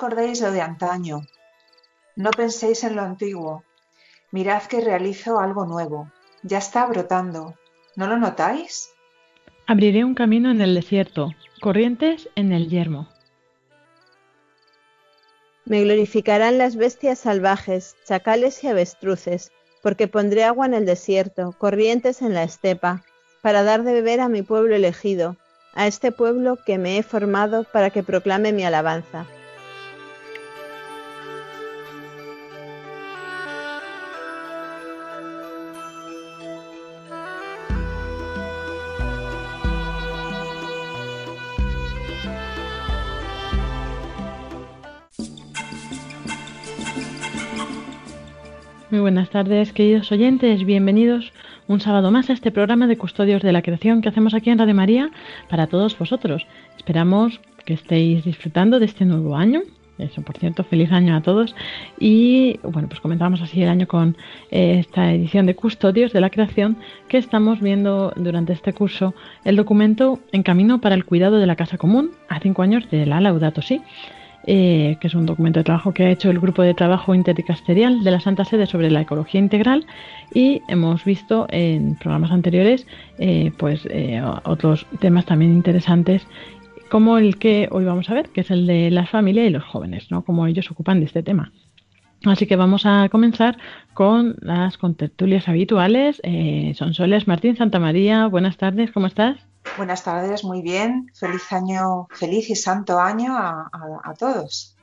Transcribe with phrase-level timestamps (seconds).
[0.00, 1.26] Recordéis lo de antaño,
[2.16, 3.64] no penséis en lo antiguo,
[4.30, 6.10] mirad que realizo algo nuevo,
[6.42, 7.54] ya está brotando,
[7.96, 8.88] ¿no lo notáis?
[9.66, 13.08] Abriré un camino en el desierto, corrientes en el yermo.
[15.66, 22.22] Me glorificarán las bestias salvajes, chacales y avestruces, porque pondré agua en el desierto, corrientes
[22.22, 23.04] en la estepa,
[23.42, 25.36] para dar de beber a mi pueblo elegido,
[25.74, 29.26] a este pueblo que me he formado para que proclame mi alabanza.
[49.00, 50.66] Muy buenas tardes, queridos oyentes.
[50.66, 51.32] Bienvenidos
[51.68, 54.58] un sábado más a este programa de Custodios de la Creación que hacemos aquí en
[54.58, 55.10] Radio María
[55.48, 56.46] para todos vosotros.
[56.76, 59.62] Esperamos que estéis disfrutando de este nuevo año.
[59.96, 61.56] Eso, por cierto, feliz año a todos.
[61.98, 64.18] Y bueno, pues comenzamos así el año con
[64.50, 66.76] eh, esta edición de Custodios de la Creación
[67.08, 69.14] que estamos viendo durante este curso
[69.46, 73.06] el documento En Camino para el Cuidado de la Casa Común a cinco años de
[73.06, 73.80] la Laudato Si.
[74.52, 78.02] Eh, que es un documento de trabajo que ha hecho el Grupo de Trabajo Interdicasterial
[78.02, 79.86] de la Santa Sede sobre la ecología integral
[80.34, 82.84] y hemos visto en programas anteriores
[83.20, 86.26] eh, pues eh, otros temas también interesantes
[86.90, 89.62] como el que hoy vamos a ver, que es el de la familia y los
[89.62, 90.24] jóvenes, ¿no?
[90.24, 91.52] Cómo ellos ocupan de este tema.
[92.24, 93.56] Así que vamos a comenzar
[93.94, 96.20] con las contertulias habituales.
[96.74, 99.49] Son Soles Martín Santa María, buenas tardes, ¿cómo estás?
[99.76, 101.10] Buenas tardes, muy bien.
[101.14, 104.76] Feliz año, feliz y santo año a, todos.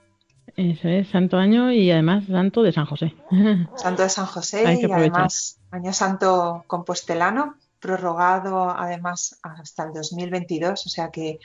[0.55, 3.15] Eso es, santo año y además santo de San José.
[3.75, 10.89] Santo de San José y además año santo compostelano, prorrogado además hasta el 2022, o
[10.89, 11.39] sea que,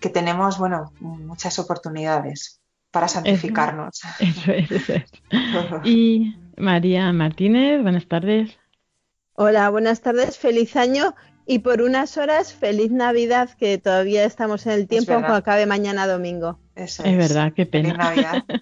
[0.00, 2.60] que tenemos, bueno, muchas oportunidades
[2.90, 4.00] para santificarnos.
[4.20, 5.04] Eso es, eso es.
[5.84, 8.58] y María Martínez, buenas tardes.
[9.34, 11.14] Hola, buenas tardes, feliz año
[11.50, 16.06] y por unas horas, feliz Navidad, que todavía estamos en el tiempo, aunque acabe mañana
[16.06, 16.60] domingo.
[16.78, 18.44] Es, verdad, qué pena.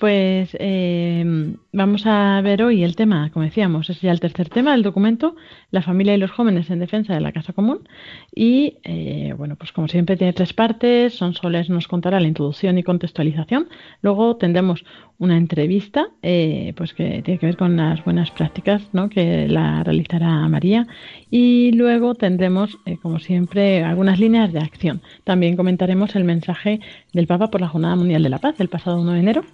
[0.00, 4.72] Pues eh, vamos a ver hoy el tema, como decíamos, es ya el tercer tema
[4.72, 5.36] del documento,
[5.70, 7.88] la familia y los jóvenes en defensa de la casa común.
[8.34, 12.76] Y eh, bueno, pues como siempre tiene tres partes, Son Soles nos contará la introducción
[12.76, 13.68] y contextualización.
[14.02, 14.84] Luego tendremos
[15.18, 19.08] una entrevista, eh, pues que tiene que ver con las buenas prácticas, ¿no?
[19.08, 20.86] Que la realizará María.
[21.30, 25.02] Y luego tendremos, eh, como siempre, algunas líneas de acción.
[25.22, 26.80] También comentaremos el mensaje
[27.14, 29.44] del Papa por la Jornada Mundial de la Paz del pasado 1 de enero.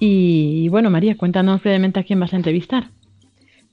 [0.00, 2.90] Y bueno, María, cuéntanos brevemente a quién vas a entrevistar.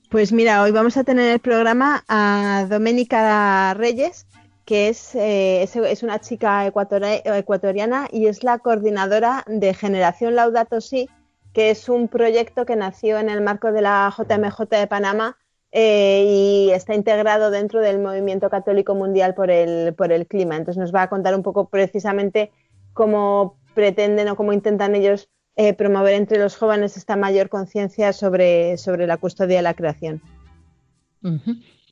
[0.08, 4.26] Pues mira, hoy vamos a tener el programa a Doménica Reyes,
[4.66, 5.66] que es, eh,
[6.02, 11.08] una chica ecuatoriana y es la coordinadora de Generación Laudato Si,
[11.54, 15.38] que es un proyecto que nació en el marco de la JMJ de Panamá
[15.70, 20.56] eh, y está integrado dentro del movimiento católico mundial por el, por el clima.
[20.56, 22.50] Entonces nos va a contar un poco precisamente
[22.92, 28.78] cómo pretenden o cómo intentan ellos eh, promover entre los jóvenes esta mayor conciencia sobre,
[28.78, 30.22] sobre la custodia de la creación.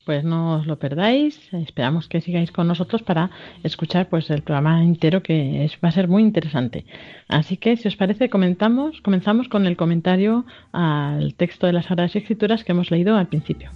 [0.05, 3.29] Pues no os lo perdáis, esperamos que sigáis con nosotros para
[3.63, 6.85] escuchar pues el programa entero que va a ser muy interesante.
[7.27, 12.15] Así que si os parece comentamos, comenzamos con el comentario al texto de las Sagradas
[12.15, 13.69] Escrituras que hemos leído al principio.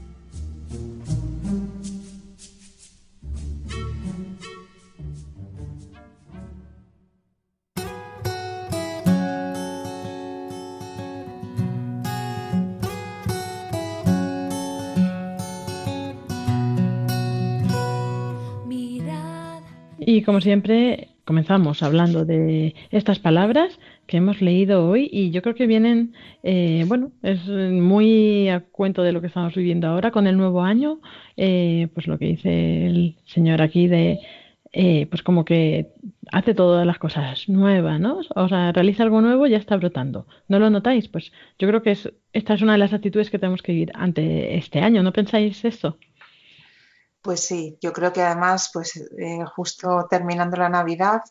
[20.07, 25.55] Y como siempre, comenzamos hablando de estas palabras que hemos leído hoy y yo creo
[25.55, 26.13] que vienen,
[26.43, 30.61] eh, bueno, es muy a cuento de lo que estamos viviendo ahora con el nuevo
[30.61, 30.99] año,
[31.37, 34.19] eh, pues lo que dice el señor aquí de,
[34.73, 35.87] eh, pues como que
[36.31, 38.19] hace todas las cosas nuevas, ¿no?
[38.35, 40.27] O sea, realiza algo nuevo y ya está brotando.
[40.47, 41.07] ¿No lo notáis?
[41.07, 43.91] Pues yo creo que es, esta es una de las actitudes que tenemos que ir
[43.95, 45.97] ante este año, ¿no pensáis eso?
[47.25, 51.21] Pues sí, yo creo que además, pues eh, justo terminando la Navidad,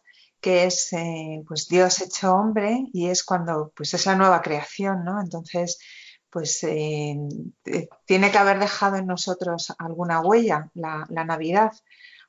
[0.40, 5.04] que es eh, pues Dios hecho hombre y es cuando pues es la nueva creación,
[5.04, 5.20] ¿no?
[5.20, 5.78] Entonces,
[6.30, 7.16] pues eh,
[8.06, 11.72] tiene que haber dejado en nosotros alguna huella la, Navidad.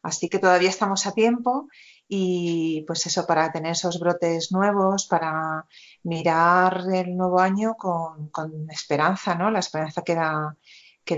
[0.03, 1.67] Así que todavía estamos a tiempo
[2.07, 5.65] y pues eso, para tener esos brotes nuevos, para
[6.03, 8.29] mirar el nuevo año con,
[8.69, 9.49] esperanza, ¿no?
[9.49, 10.55] La esperanza que da,
[11.03, 11.17] que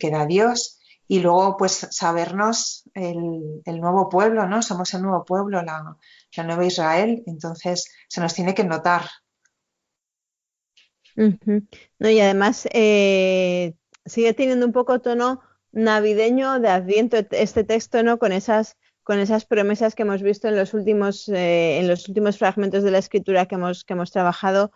[0.00, 4.62] que da Dios y luego pues sabernos el, nuevo pueblo, ¿no?
[4.62, 5.96] Somos el nuevo pueblo, la,
[6.44, 9.02] nueva Israel, entonces se nos tiene que notar.
[11.16, 13.74] no, y además eh,
[14.04, 15.40] sigue teniendo un poco tono
[15.72, 18.18] navideño de Adviento este texto, ¿no?
[18.18, 22.38] Con esas, con esas promesas que hemos visto en los últimos, eh, en los últimos
[22.38, 24.72] fragmentos de la escritura que hemos, que hemos trabajado.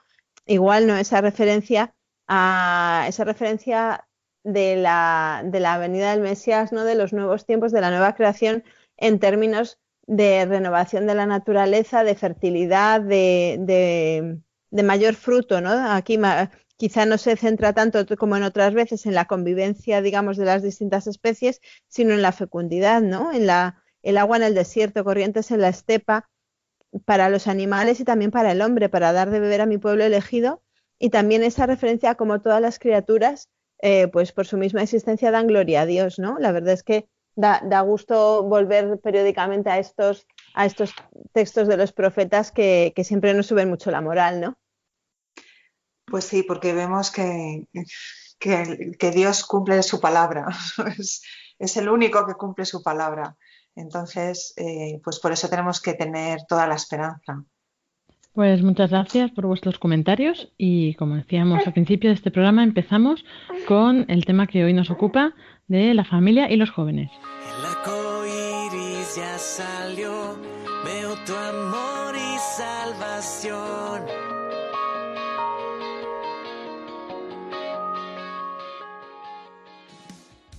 [0.46, 0.96] Igual, ¿no?
[0.96, 1.94] Esa referencia
[2.26, 4.07] a esa referencia
[4.44, 6.84] de la, de la venida del Mesías, ¿no?
[6.84, 8.64] de los nuevos tiempos, de la nueva creación
[8.96, 14.40] en términos de renovación de la naturaleza, de fertilidad, de,
[14.70, 15.60] de, mayor fruto.
[15.60, 15.70] ¿no?
[15.92, 16.18] Aquí
[16.76, 20.62] quizá no se centra tanto como en otras veces en la convivencia, digamos, de las
[20.62, 23.32] distintas especies, sino en la fecundidad, ¿no?
[23.32, 26.30] en la, el agua en el desierto, corrientes en la estepa,
[27.04, 30.04] para los animales y también para el hombre, para dar de beber a mi pueblo
[30.04, 30.62] elegido.
[30.98, 33.50] Y también esa referencia a como todas las criaturas
[33.80, 36.38] eh, pues por su misma existencia dan gloria a Dios, ¿no?
[36.38, 37.08] La verdad es que
[37.38, 40.92] da, gusto volver periódicamente a estos, a estos
[41.32, 44.58] textos de los profetas que, siempre nos suben mucho la moral, ¿no?
[46.04, 47.68] Pues sí, porque vemos que,
[48.38, 50.46] que, Dios cumple su palabra,
[51.58, 53.36] es, el único que cumple su palabra.
[53.76, 57.44] Entonces, eh, pues por eso tenemos que tener toda la esperanza.
[58.38, 63.24] Pues muchas gracias por vuestros comentarios y como decíamos al principio de este programa empezamos
[63.66, 65.34] con el tema que hoy nos ocupa
[65.66, 67.10] de la familia y los jóvenes.
[67.10, 67.64] El
[69.16, 70.38] ya salió,
[70.84, 74.17] veo tu amor y salvación.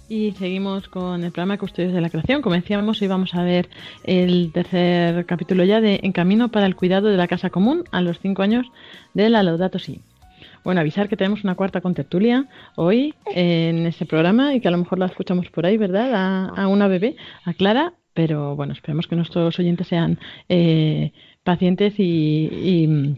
[0.09, 2.41] Y seguimos con el programa Custodios de la Creación.
[2.41, 3.69] Como decíamos, hoy vamos a ver
[4.03, 8.01] el tercer capítulo ya de En Camino para el Cuidado de la Casa Común a
[8.01, 8.65] los cinco años
[9.13, 10.01] de la Laudato Si.
[10.63, 14.79] Bueno, avisar que tenemos una cuarta contertulia hoy en este programa y que a lo
[14.79, 16.55] mejor la escuchamos por ahí, ¿verdad?
[16.57, 17.15] A, una bebé,
[17.45, 20.17] a Clara, pero bueno, esperemos que nuestros oyentes sean
[20.49, 21.11] eh,
[21.43, 23.15] pacientes y,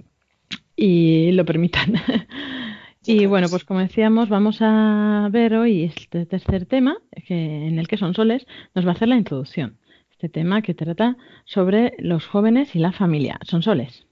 [0.76, 1.94] y lo permitan.
[3.04, 7.88] Y bueno, pues como decíamos, vamos a ver hoy este tercer tema, que, en el
[7.88, 8.46] que Sonsoles
[8.76, 9.80] nos va a hacer la introducción.
[10.12, 13.40] Este tema que trata sobre los jóvenes y la familia.
[13.44, 14.06] Sonsoles.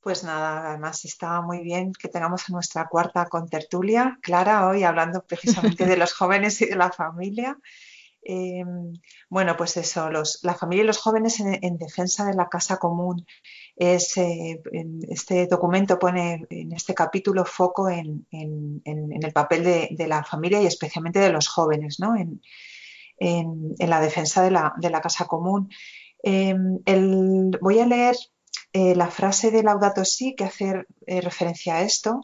[0.00, 5.84] Pues nada, además está muy bien que tengamos nuestra cuarta contertulia, Clara, hoy hablando precisamente
[5.84, 7.58] de los jóvenes y de la familia.
[8.22, 8.92] Em,
[9.30, 10.10] bueno, pues eso,
[10.42, 13.26] la familia y los jóvenes en, defensa de la casa común.
[13.76, 13.98] Eh,
[15.08, 21.18] este documento pone en este capítulo foco en, el papel de, la familia y especialmente
[21.18, 22.14] de los jóvenes ¿no?
[22.16, 22.40] en,
[23.78, 25.70] la defensa de la, casa común.
[26.22, 26.80] Em,
[27.60, 28.16] voy a leer
[28.72, 32.20] eh, la frase de Laudato Si que hace eh, referencia a esto.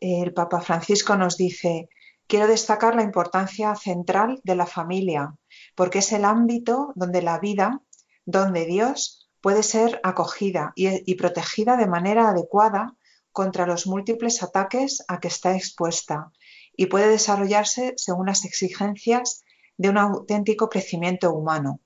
[0.00, 1.88] El Papa Francisco nos dice,
[2.30, 5.34] quiero destacar la importancia central de la familia,
[5.74, 7.82] porque es el ámbito donde la vida,
[8.24, 12.94] donde Dios puede ser acogida y, protegida de manera adecuada
[13.32, 16.30] contra los múltiples ataques a que está expuesta
[16.76, 19.42] y puede desarrollarse según las exigencias
[19.76, 21.80] de un auténtico crecimiento humano.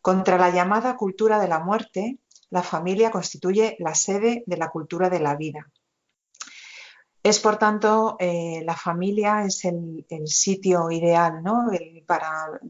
[0.00, 2.20] Contra la llamada cultura de la muerte,
[2.50, 5.72] la familia constituye la sede de la cultura de la vida.
[7.22, 11.70] Es, por tanto, eh, la familia es el, sitio ideal ¿no?
[12.04, 12.60] para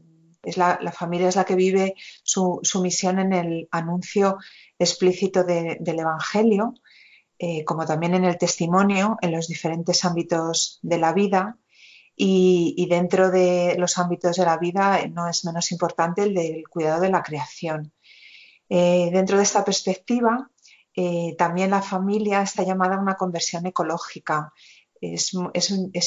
[0.43, 4.37] es la, familia es la que vive su, misión en el anuncio
[4.77, 6.75] explícito del Evangelio,
[7.39, 11.57] eh, como también en el testimonio en los diferentes ámbitos de la vida.
[12.15, 16.67] Y, dentro de los ámbitos de la vida eh, no es menos importante el del
[16.67, 17.91] cuidado de la creación.
[18.69, 20.51] dentro de esta perspectiva,
[20.95, 24.53] eh, también la familia está llamada a una conversión ecológica.
[25.01, 25.33] Es,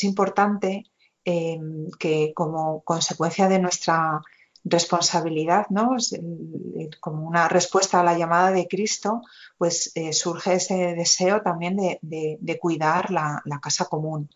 [0.04, 0.84] importante
[1.24, 4.22] em, que como consecuencia de nuestra,
[4.68, 5.96] responsabilidad, ¿no?
[7.00, 9.22] como una respuesta a la llamada de Cristo,
[9.56, 14.28] pues eh, surge ese deseo también de, cuidar la, casa común.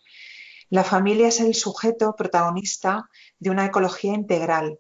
[0.69, 4.79] La familia es el sujeto protagonista de una ecología integral,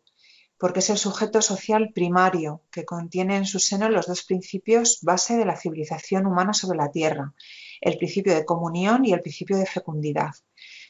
[0.61, 5.39] porque es el sujeto social primario que contiene en su seno los dos principios base
[5.39, 7.33] de la civilización humana sobre la Tierra,
[7.81, 10.33] el principio de comunión y el principio de fecundidad.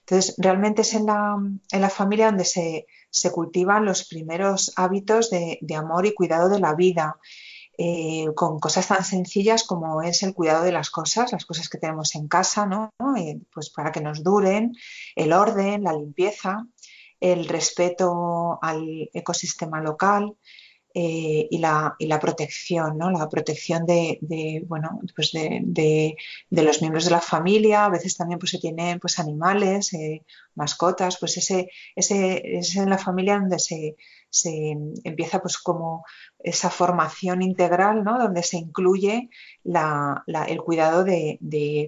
[0.01, 2.85] Entonces, realmente es en la, familia donde se,
[3.33, 7.21] cultivan los primeros hábitos de, amor y cuidado de la vida,
[7.79, 11.79] eh, con cosas tan sencillas como es el cuidado de las cosas, las cosas que
[11.79, 12.93] tenemos en casa, ¿no?
[13.17, 14.75] Eh, pues para que nos duren,
[15.15, 16.67] el orden, la limpieza,
[17.21, 20.37] el respeto al ecosistema local,
[20.93, 23.13] eh, y, la, y, la, protección, ¿no?
[23.13, 24.19] la protección de,
[24.67, 26.17] bueno, pues de,
[26.51, 30.25] los miembros de la familia, a veces también pues, se tienen pues, animales, eh,
[30.57, 33.95] mascotas, pues ese, ese, es en la familia donde se,
[34.31, 36.05] se, empieza pues como
[36.41, 38.19] esa formación integral, ¿no?
[38.19, 39.31] donde se incluye
[39.63, 41.39] la, el cuidado de,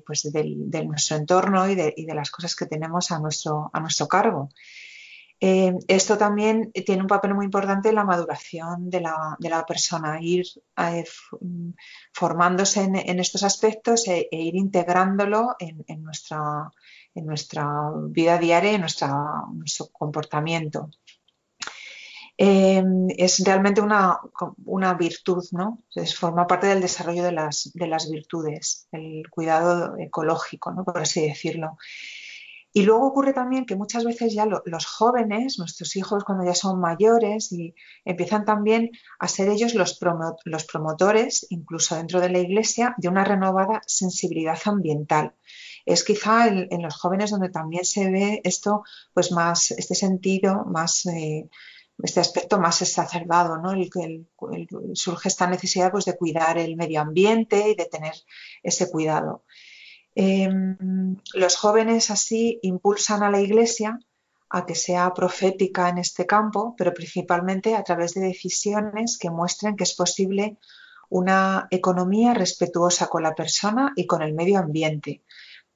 [0.06, 3.80] pues, de, nuestro entorno y de, y de las cosas que tenemos a nuestro, a
[3.80, 4.50] nuestro cargo.
[5.44, 10.46] Eh, esto también tiene un papel muy importante en la maduración de la, persona, ir
[10.76, 11.04] eh,
[12.12, 16.70] formándose en, estos aspectos e, e ir integrándolo en, nuestra,
[18.10, 20.90] vida diaria en nuestro comportamiento.
[22.38, 24.20] Eh, es realmente una,
[24.96, 25.82] virtud, ¿no?
[26.14, 31.78] forma parte del desarrollo de las, de las virtudes, el cuidado ecológico, por así decirlo.
[32.74, 36.80] Y luego ocurre también que muchas veces ya los jóvenes, nuestros hijos cuando ya son
[36.80, 37.74] mayores, y
[38.04, 43.82] empiezan también a ser ellos los, promotores, incluso dentro de la Iglesia, de una renovada
[43.86, 45.34] sensibilidad ambiental.
[45.84, 51.06] Es quizá en, los jóvenes donde también se ve esto, pues más, este sentido, más...
[51.06, 51.48] Eh,
[52.02, 53.72] este aspecto más exacerbado, ¿no?
[53.72, 58.14] El, el, surge esta necesidad pues, de cuidar el medio ambiente y de tener
[58.62, 59.44] ese cuidado.
[60.14, 63.98] Em, los jóvenes así impulsan a la Iglesia
[64.50, 69.76] a que sea profética en este campo, pero principalmente a través de decisiones que muestren
[69.76, 70.58] que es posible
[71.08, 75.22] una economía respetuosa con la persona y con el medio ambiente.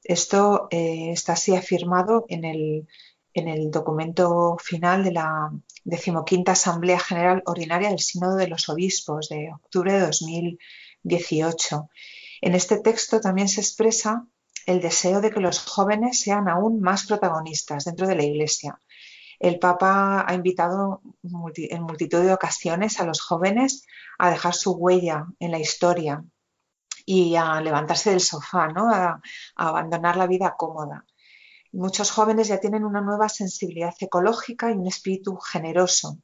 [0.02, 2.86] Esto eh, está así afirmado en el,
[3.34, 5.50] en el documento final de la
[5.84, 11.88] decimoquinta Asamblea General Ordinaria del Sínodo de los Obispos de octubre de 2018.
[12.40, 14.26] En este texto también se expresa
[14.66, 18.80] el deseo de que los jóvenes sean aún más protagonistas dentro de la Iglesia.
[19.38, 23.86] El Papa ha invitado en multitud de ocasiones a los jóvenes
[24.18, 26.24] a dejar su huella en la historia
[27.04, 28.92] y a levantarse del sofá, ¿no?
[28.92, 29.20] a,
[29.54, 31.04] abandonar la vida cómoda.
[31.72, 36.18] Muchos jóvenes ya tienen una nueva sensibilidad ecológica y un espíritu generoso,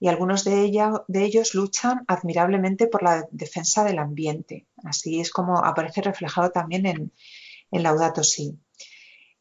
[0.00, 0.72] y algunos de,
[1.14, 4.66] ellos luchan admirablemente por la defensa del ambiente.
[4.82, 7.12] Así es como aparece reflejado también en,
[7.70, 8.58] en Laudato Si.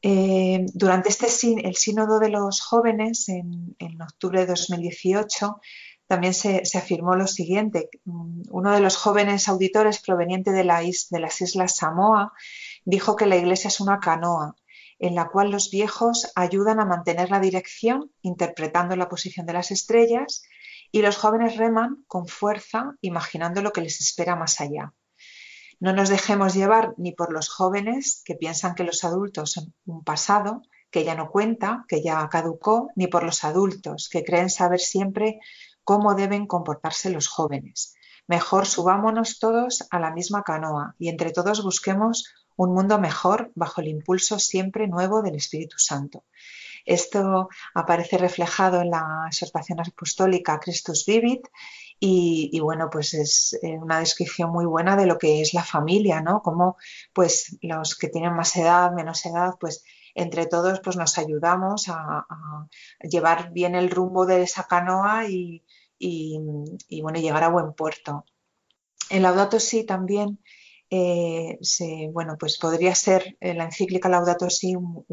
[0.01, 1.27] Eh, durante este
[1.63, 5.61] el sínodo de los jóvenes, en, octubre de 2018,
[6.07, 7.89] también se, afirmó lo siguiente.
[8.05, 12.33] Uno de los jóvenes auditores proveniente de, de las islas Samoa
[12.83, 14.55] dijo que la iglesia es una canoa
[14.99, 19.71] en la cual los viejos ayudan a mantener la dirección interpretando la posición de las
[19.71, 20.43] estrellas
[20.91, 24.93] y los jóvenes reman con fuerza imaginando lo que les espera más allá.
[25.79, 30.03] No nos dejemos llevar ni por los jóvenes que piensan que los adultos son un
[30.03, 34.79] pasado, que ya no cuenta, que ya caducó, ni por los adultos que creen saber
[34.79, 35.39] siempre
[35.85, 37.95] cómo deben comportarse los jóvenes.
[38.27, 42.25] Mejor subámonos todos a la misma canoa y entre todos busquemos
[42.63, 46.25] un mundo mejor bajo el impulso siempre nuevo del Espíritu Santo.
[46.85, 51.47] Esto aparece reflejado en la exhortación apostólica Christus Vivit
[52.01, 56.21] y, bueno, pues es eh, una descripción muy buena de lo que es la familia,
[56.21, 56.41] ¿no?
[56.41, 56.75] Como
[57.13, 62.25] pues los que tienen más edad, menos edad, pues entre todos pues nos ayudamos a,
[63.01, 65.63] llevar bien el rumbo de esa canoa y,
[67.01, 68.25] bueno, llegar a buen puerto.
[69.09, 70.39] En Laudato Si también,
[70.89, 71.59] eh,
[72.11, 75.05] bueno, pues podría ser en la encíclica Laudato Si un,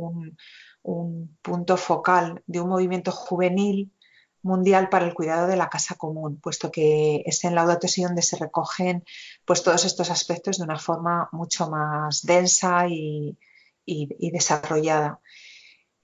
[0.82, 3.92] un punto focal de un movimiento juvenil
[4.46, 8.22] mundial para el cuidado de la casa común, puesto que es en Laudato Si donde
[8.22, 9.04] se recogen
[9.44, 13.36] pues, todos estos aspectos de una forma mucho más densa y,
[13.86, 15.20] desarrollada.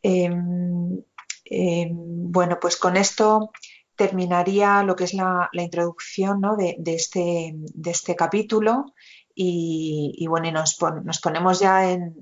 [0.02, 1.02] Em,
[1.45, 1.91] em,
[2.33, 3.50] bueno, pues con esto
[3.97, 8.95] terminaría lo que es la, introducción de, este, de, este, capítulo
[9.35, 12.15] y, bueno, y nos, nos, ponemos ya en,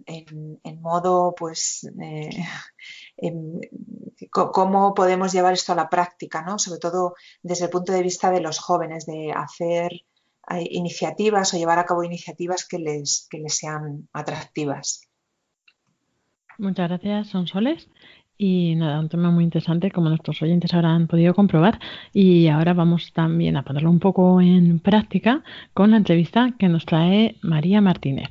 [0.81, 2.31] modo, pues, eh,
[4.31, 6.59] cómo podemos llevar esto a la práctica, ¿no?
[6.59, 9.93] Sobre todo desde el punto de vista de los jóvenes, de hacer
[10.51, 15.03] eh, iniciativas o llevar a cabo iniciativas que les, que les sean atractivas.
[16.59, 17.89] Muchas gracias, Sonsoles.
[18.43, 21.79] Y nada, un tema muy interesante, como nuestros oyentes habrán podido comprobar.
[22.15, 25.45] Y ahora vamos también a ponerlo un poco en práctica
[25.75, 28.31] con la entrevista que nos trae María Martínez.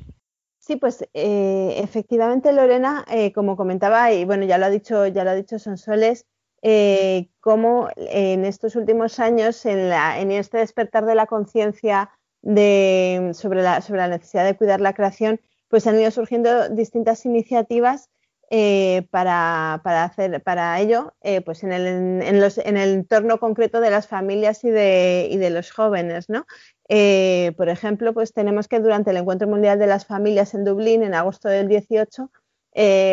[0.58, 5.22] Sí, pues eh, efectivamente, Lorena, eh, como comentaba, y bueno, ya lo ha dicho, ya
[5.22, 6.26] lo ha dicho Sonsoles,
[6.60, 12.10] eh, cómo en estos últimos años, en, la, en este despertar de la conciencia
[12.42, 18.10] sobre la, sobre la necesidad de cuidar la creación, pues han ido surgiendo distintas iniciativas
[18.50, 23.80] eh, para, hacer, para ello, eh, pues en el, en, los, en el, entorno concreto
[23.80, 26.28] de las familias y de, y de los jóvenes.
[26.28, 26.46] ¿no?
[26.88, 31.04] Eh, por ejemplo, pues tenemos que durante el Encuentro Mundial de las Familias en Dublín,
[31.04, 32.30] en agosto del 18,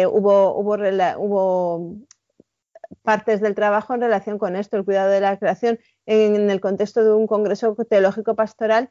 [0.10, 0.78] hubo, hubo,
[1.20, 1.96] hubo
[3.04, 7.04] partes del trabajo en relación con esto, el cuidado de la creación, en, el contexto
[7.04, 8.90] de un congreso teológico pastoral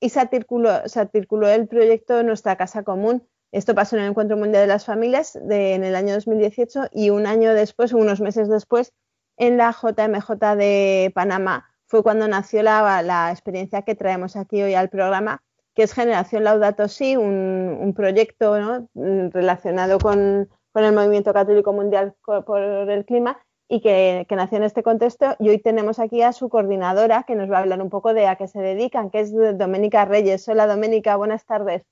[0.00, 4.36] y se articuló, se articuló el proyecto Nuestra Casa Común, esto pasó en el Encuentro
[4.36, 8.92] Mundial de las Familias en el año 2018 y un año después, unos meses después,
[9.38, 14.90] en la JMJ de Panamá fue cuando nació la, experiencia que traemos aquí hoy al
[14.90, 15.42] programa,
[15.74, 23.04] que es Generación Laudato Si, un, proyecto relacionado con, el movimiento católico mundial por el
[23.04, 23.38] clima
[23.68, 25.34] y que, que, nació en este contexto.
[25.40, 28.28] Y hoy tenemos aquí a su coordinadora que nos va a hablar un poco de
[28.28, 30.48] a qué se dedican, que es Doménica Reyes.
[30.48, 31.82] Hola Doménica, buenas tardes.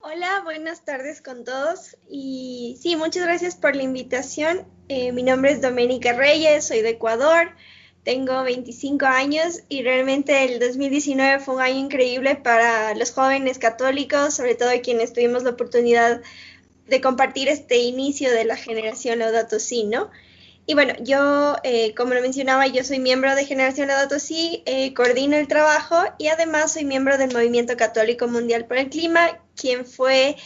[0.00, 1.96] Hola, buenas tardes con todos.
[2.08, 4.64] Y sí, muchas gracias por la invitación.
[4.88, 7.50] Eh, mi nombre es Doménica Reyes, soy de Ecuador,
[8.04, 14.34] tengo 25 años y realmente el 2019 fue un año increíble para los jóvenes católicos,
[14.34, 16.22] sobre todo quienes tuvimos la oportunidad
[16.86, 20.10] de compartir este inicio de la generación Laudato Si, ¿no?
[20.66, 24.92] Y bueno, yo, eh, como lo mencionaba, yo soy miembro de Generación Laudato Si, eh,
[24.94, 29.86] coordino el trabajo y además soy miembro del Movimiento Católico Mundial por el Clima, quien
[29.86, 30.36] fue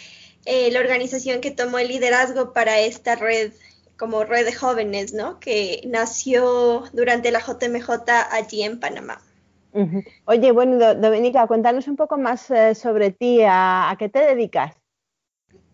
[0.45, 3.53] eh, la organización que tomó el liderazgo para esta red
[3.97, 5.39] como red de jóvenes, ¿no?
[5.41, 7.91] Que nació durante la JMJ
[8.31, 9.21] allí en Panamá.
[10.25, 14.75] Oye, bueno, Dominica, cuéntanos un poco más eh, sobre ti, ¿a, qué te dedicas?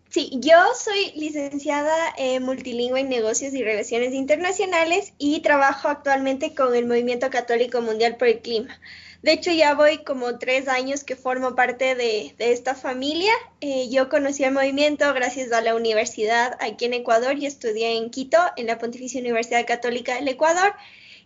[0.09, 6.73] Sí, yo soy licenciada en multilingüe en negocios y relaciones internacionales y trabajo actualmente con
[6.75, 8.79] el Movimiento Católico Mundial por el Clima.
[9.21, 13.33] De hecho, ya voy como tres años que formo parte de, esta familia.
[13.59, 18.09] Eh, yo conocí el movimiento gracias a la universidad aquí en Ecuador y estudié en
[18.09, 20.73] Quito, en la Pontificia Universidad Católica del Ecuador,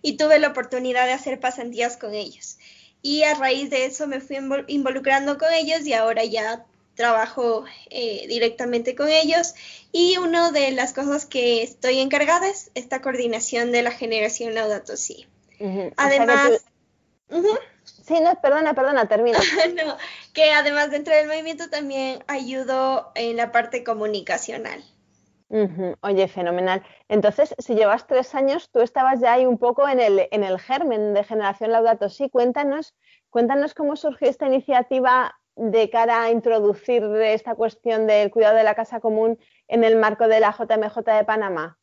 [0.02, 2.58] y tuve la oportunidad de hacer pasantías con ellos.
[3.04, 6.65] Y a raíz de eso me fui involucrando con ellos y ahora ya
[6.96, 9.54] trabajo eh, directamente con ellos.
[9.92, 14.98] Y una de las cosas que estoy encargada es esta coordinación de la generación Laudato
[14.98, 15.28] Si.
[15.98, 16.66] Además...
[17.84, 19.40] Sí, no, perdona, perdona, termina.
[19.86, 19.98] no,
[20.34, 24.84] que además dentro del movimiento también ayudo en la parte comunicacional.
[26.02, 26.82] Oye, fenomenal.
[27.10, 30.60] Entonces, si llevas tres años, tú estabas ya ahí un poco en el, en el
[30.60, 32.30] germen de Generación Laudato Si.
[32.30, 32.96] Cuéntanos,
[33.30, 38.76] cuéntanos cómo surgió esta iniciativa de cara a introducir esta cuestión del cuidado de la
[38.76, 41.78] casa común en el marco de la JMJ de Panamá.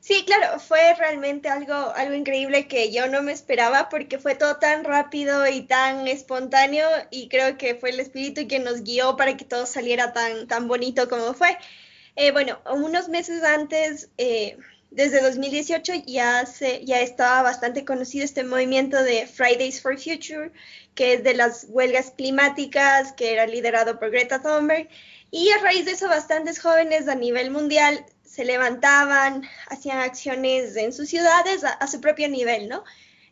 [0.00, 4.56] Sí, claro, fue realmente algo, algo increíble que yo no me esperaba porque fue todo
[4.56, 9.34] tan rápido y tan espontáneo y creo que fue el espíritu que nos guió para
[9.36, 11.56] que todo saliera tan, tan bonito como fue.
[12.16, 14.58] Eh, bueno, unos meses antes, eh,
[14.94, 20.52] desde 2018, ya, se, estaba bastante conocido este movimiento de Fridays for Future,
[20.94, 24.88] que es de las huelgas climáticas, que era liderado por Greta Thunberg.
[25.32, 30.92] Y a raíz de eso, bastantes jóvenes a nivel mundial se levantaban, hacían acciones en
[30.92, 32.84] sus ciudades a, su propio nivel, ¿no?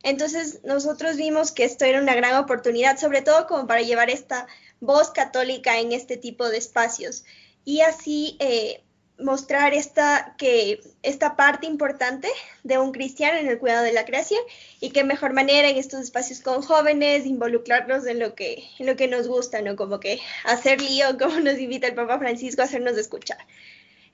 [0.02, 4.48] Entonces nosotros vimos que esto era una gran oportunidad, sobre todo como para llevar esta
[4.80, 7.24] voz católica en este tipo de espacios
[7.64, 8.82] y así eh,
[9.22, 12.28] mostrar esta, que, esta parte importante
[12.62, 14.40] de un cristiano en el cuidado de la creación
[14.80, 18.96] y qué mejor manera en estos espacios con jóvenes, involucrarnos en lo que, en lo
[18.96, 19.76] que nos gusta, ¿no?
[19.76, 23.38] Como que hacer lío, como nos invita el Papa Francisco a hacernos escuchar.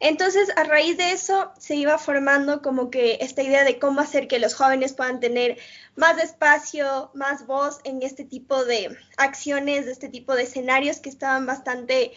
[0.00, 4.28] Entonces, a raíz de eso, se iba formando como que esta idea de cómo hacer
[4.28, 5.58] que los jóvenes puedan tener
[5.96, 11.08] más espacio, más voz en este tipo de acciones, de este tipo de escenarios que
[11.08, 12.12] estaban bastante,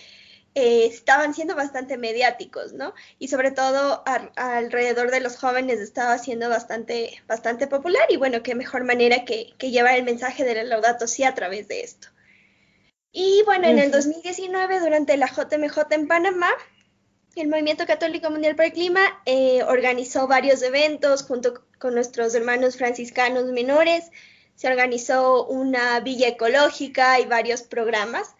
[0.53, 2.93] eh, estaban siendo bastante mediáticos, ¿no?
[3.19, 4.03] Y sobre todo
[4.35, 9.53] alrededor de los jóvenes estaba siendo bastante, bastante popular y bueno, qué mejor manera que,
[9.57, 12.09] que llevar el mensaje de la Laudato Si a través de esto.
[13.13, 16.49] Y bueno, en el 2019, durante la JMJ en Panamá,
[17.35, 22.75] el Movimiento Católico Mundial para el Clima eh, organizó varios eventos junto con nuestros hermanos
[22.75, 24.11] franciscanos menores.
[24.55, 28.35] Se organizó una villa ecológica y varios programas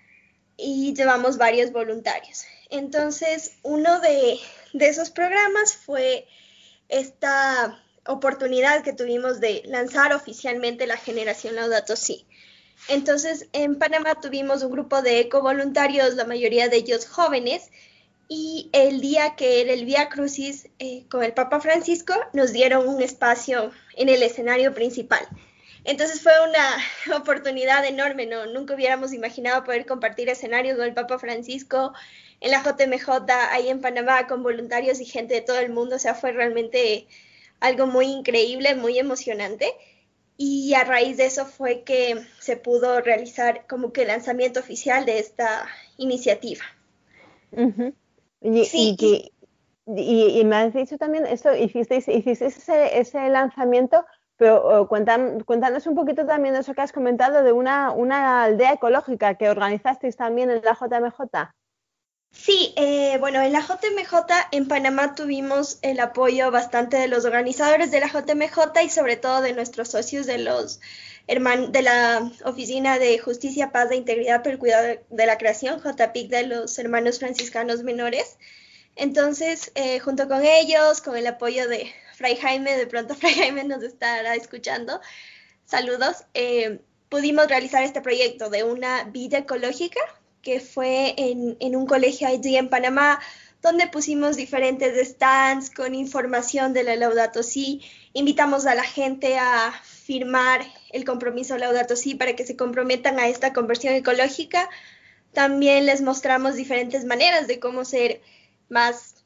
[0.58, 2.44] y llevamos varios voluntarios.
[2.70, 4.40] Entonces, uno de,
[4.74, 6.28] de esos programas fue
[6.90, 12.26] esta oportunidad que tuvimos de lanzar oficialmente la generación Laudato Si.
[12.88, 17.70] Entonces, en Panamá tuvimos un grupo de ecovoluntarios, la mayoría de ellos jóvenes,
[18.28, 22.88] y el día que era el Vía Crucis eh, con el Papa Francisco, nos dieron
[22.88, 25.28] un espacio en el escenario principal.
[25.84, 28.46] Entonces fue una oportunidad enorme, ¿no?
[28.46, 31.94] Nunca hubiéramos imaginado poder compartir escenarios con el Papa Francisco
[32.40, 33.10] en la JMJ,
[33.52, 35.96] ahí en Panamá, con voluntarios y gente de todo el mundo.
[35.96, 37.08] O sea, fue realmente
[37.60, 39.74] algo muy increíble, muy emocionante.
[40.38, 45.06] Y a raíz de eso fue que se pudo realizar como que el lanzamiento oficial
[45.06, 45.68] de esta
[45.98, 46.64] iniciativa.
[49.92, 54.04] y, y, me has dicho también esto, hicisteis, ese, ese, lanzamiento,
[54.42, 59.36] pero cuéntanos un poquito también de eso que has comentado de una, una aldea ecológica
[59.36, 61.54] que organizasteis también en la JMJ.
[62.32, 64.16] Sí, eh, bueno, en la JMJ
[64.52, 69.42] en Panamá tuvimos el apoyo bastante de los organizadores de la JMJ y sobre todo
[69.42, 70.80] de nuestros socios de los
[71.28, 76.30] de la Oficina de Justicia, Paz e Integridad por el Cuidado de la Creación, JPIC
[76.32, 78.40] de los Hermanos Franciscanos Menores.
[78.96, 83.64] Entonces, eh, junto con ellos, con el apoyo de Fray Jaime, de pronto Fray Jaime
[83.64, 85.02] nos estará escuchando,
[85.66, 86.80] saludos, eh,
[87.10, 90.00] pudimos realizar este proyecto de una vida ecológica
[90.44, 93.20] que fue en, un colegio allí en Panamá,
[93.62, 97.82] donde pusimos diferentes stands con información de la Laudato Si.
[98.14, 103.28] Invitamos a la gente a firmar el compromiso Laudato Si para que se comprometan a
[103.28, 104.70] esta conversión ecológica.
[105.34, 108.22] También les mostramos diferentes maneras de cómo ser
[108.70, 109.21] más,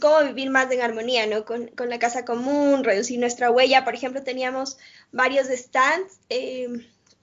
[0.00, 1.44] cómo vivir más en armonía, ¿no?
[1.44, 3.84] Con, la casa común, reducir nuestra huella.
[3.84, 4.78] Por ejemplo, teníamos
[5.12, 6.18] varios stands.
[6.28, 6.68] Eh,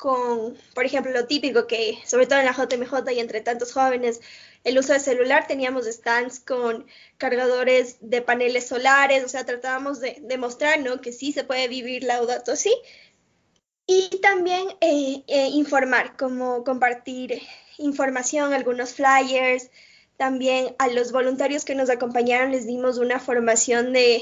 [0.01, 4.19] con, por ejemplo, lo típico que, sobre todo en la JMJ y entre tantos jóvenes,
[4.63, 10.17] el uso de celular, teníamos stands con cargadores de paneles solares, o sea, tratábamos de
[10.21, 11.01] demostrar ¿no?
[11.01, 12.73] que sí se puede vivir Laudato sí.
[13.85, 17.39] Y también eh, eh, informar, como compartir
[17.77, 19.69] información, algunos flyers.
[20.21, 24.21] También a los voluntarios que nos acompañaron les dimos una formación de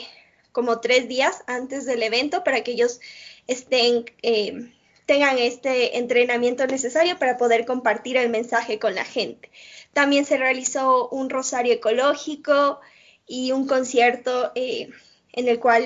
[0.54, 3.02] como tres días antes del evento para que ellos
[3.48, 4.06] estén...
[4.22, 4.72] Eh,
[5.06, 9.52] tengan este entrenamiento necesario para poder compartir el mensaje con la gente.
[9.92, 12.80] También se realizó un rosario ecológico
[13.28, 14.92] y un concierto eh,
[15.34, 15.86] en el cual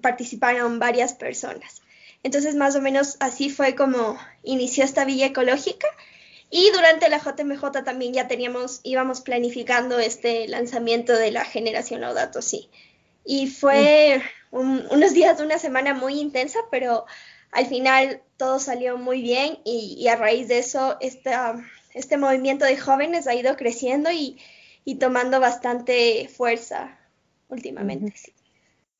[0.00, 1.82] participaron varias personas.
[2.22, 5.88] Entonces, más o menos así fue como inició esta villa ecológica.
[6.50, 12.40] Y durante la JMJ también ya teníamos, íbamos planificando este lanzamiento de la generación Laudato
[12.40, 12.70] sí.
[13.24, 17.04] Y fue unos días de una semana muy intensa, pero
[17.50, 23.26] al final todo salió muy bien y, a raíz de eso este movimiento de jóvenes
[23.26, 24.38] ha ido creciendo y,
[24.98, 26.98] tomando bastante fuerza
[27.48, 28.14] últimamente.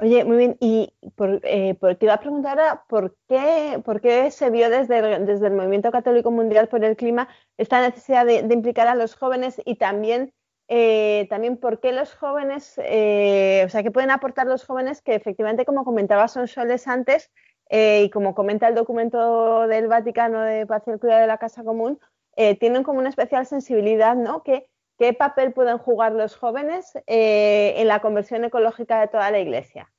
[0.00, 4.48] Oye, muy bien, y por, eh, te iba a preguntar por qué, por qué se
[4.50, 8.86] vio desde el, desde el Movimiento Católico Mundial por el Clima esta necesidad de, implicar
[8.86, 10.32] a los jóvenes y también,
[10.68, 15.16] eh, también por qué los jóvenes, eh, o sea, qué pueden aportar los jóvenes que
[15.16, 17.32] efectivamente, como comentaba soles antes,
[17.70, 21.38] eh, y como comenta el documento del Vaticano de Paz y el Cuidado de la
[21.38, 21.98] Casa Común,
[22.36, 24.42] eh, tienen como una especial sensibilidad, ¿no?
[24.42, 29.38] ¿Qué, qué papel pueden jugar los jóvenes eh, en la conversión ecológica de toda la
[29.38, 29.90] Iglesia?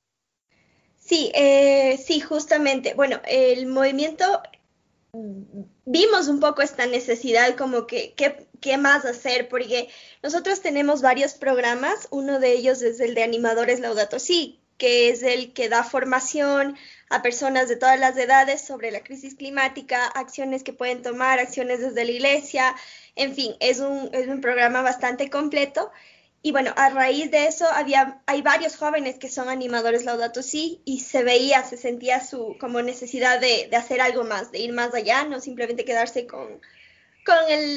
[0.98, 1.32] Sí,
[1.98, 2.94] sí, justamente.
[2.94, 4.44] Bueno, el movimiento
[5.86, 9.90] vimos un poco esta necesidad como que qué más hacer porque
[10.22, 15.24] nosotros tenemos varios programas, uno de ellos es el de animadores Laudato Si, que es
[15.24, 16.78] el que da formación
[17.10, 21.80] a personas de todas las edades sobre la crisis climática, acciones que pueden tomar, acciones
[21.80, 22.76] desde la iglesia,
[23.16, 25.92] en fin, es un, es un programa bastante completo.
[26.42, 30.82] Y bueno, a raíz de eso había, hay varios jóvenes que son animadores Laudato Si
[30.86, 34.72] y se veía, se sentía su como necesidad de, de hacer algo más, de ir
[34.72, 36.62] más allá, no simplemente quedarse con,
[37.26, 37.36] con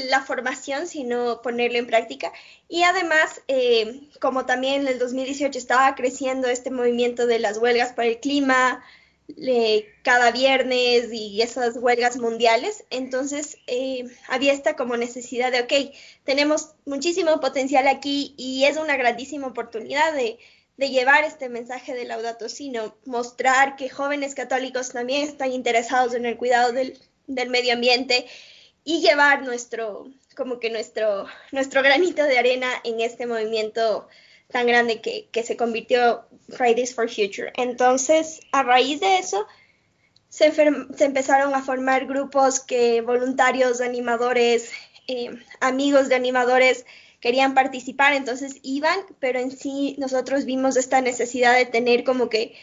[0.08, 2.32] la formación, sino ponerlo en práctica.
[2.68, 7.92] Y además, eh, como también en el 2018 estaba creciendo este movimiento de las huelgas
[7.92, 8.84] para el clima,
[10.02, 16.74] cada viernes y esas huelgas mundiales, entonces eh, había esta como necesidad de, ok, tenemos
[16.84, 20.38] muchísimo potencial aquí y es una grandísima oportunidad de,
[20.76, 26.36] llevar este mensaje de Laudato sino mostrar que jóvenes católicos también están interesados en el
[26.36, 28.26] cuidado del, del medio ambiente
[28.82, 34.08] y llevar nuestro, como que nuestro, nuestro granito de arena en este movimiento
[34.52, 37.52] tan grande que, se convirtió Fridays for Future.
[37.56, 39.46] Entonces, a raíz de eso,
[40.28, 40.52] se,
[41.00, 44.70] empezaron a formar grupos que voluntarios, animadores,
[45.08, 46.86] eh, amigos de animadores
[47.20, 52.54] querían participar, entonces iban, pero en sí nosotros vimos esta necesidad de tener como que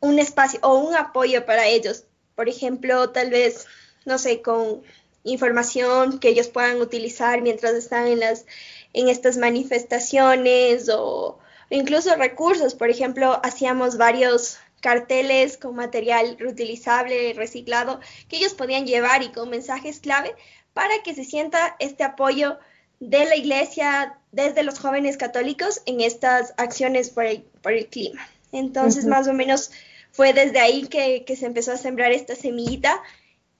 [0.00, 2.04] un espacio o un apoyo para ellos.
[2.34, 3.66] Por ejemplo, tal vez,
[4.04, 4.82] no sé, con
[5.24, 8.44] información que ellos puedan utilizar mientras están en las
[8.92, 11.38] en estas manifestaciones o
[11.70, 12.74] incluso recursos.
[12.74, 19.48] Por ejemplo, hacíamos varios carteles con material reutilizable, reciclado, que ellos podían llevar y con
[19.48, 20.34] mensajes clave
[20.74, 22.58] para que se sienta este apoyo
[22.98, 28.26] de la iglesia desde los jóvenes católicos en estas acciones por el, por el clima.
[28.50, 29.70] Entonces, más o menos
[30.10, 33.00] fue desde ahí que, que, se empezó a sembrar esta semillita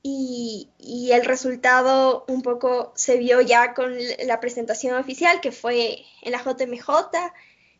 [0.02, 6.04] y, y, el resultado un poco se vio ya con la presentación oficial que fue
[6.22, 6.90] en la JMJ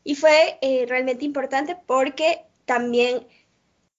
[0.04, 3.26] y fue eh, realmente importante porque también,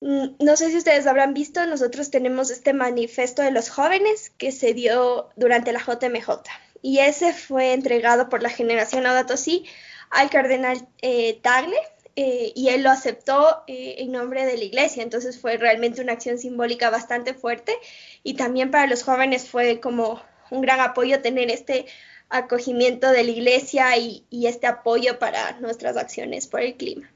[0.02, 4.52] mm, no sé si ustedes habrán visto, nosotros tenemos este manifiesto de los jóvenes que
[4.52, 6.30] se dio durante la JMJ
[6.82, 9.06] y ese fue entregado por la generación
[9.38, 9.66] Si
[10.12, 11.78] al cardenal eh, Tagle
[12.15, 15.04] eh, y él lo aceptó eh, en nombre de la iglesia.
[15.04, 17.73] Entonces fue realmente una acción simbólica bastante fuerte
[18.23, 20.21] y también para los jóvenes fue como
[20.52, 21.86] un gran apoyo tener este
[22.30, 27.10] acogimiento de la iglesia y, este apoyo para nuestras acciones por el clima.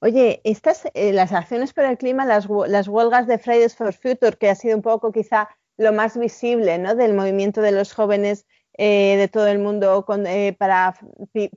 [0.00, 4.36] Oye, estas, eh, las acciones por el clima, las, las, huelgas de Fridays for Future,
[4.36, 6.94] que ha sido un poco quizá lo más visible ¿no?
[6.94, 8.46] del movimiento de los jóvenes
[8.80, 10.94] eh, de todo el mundo eh, para,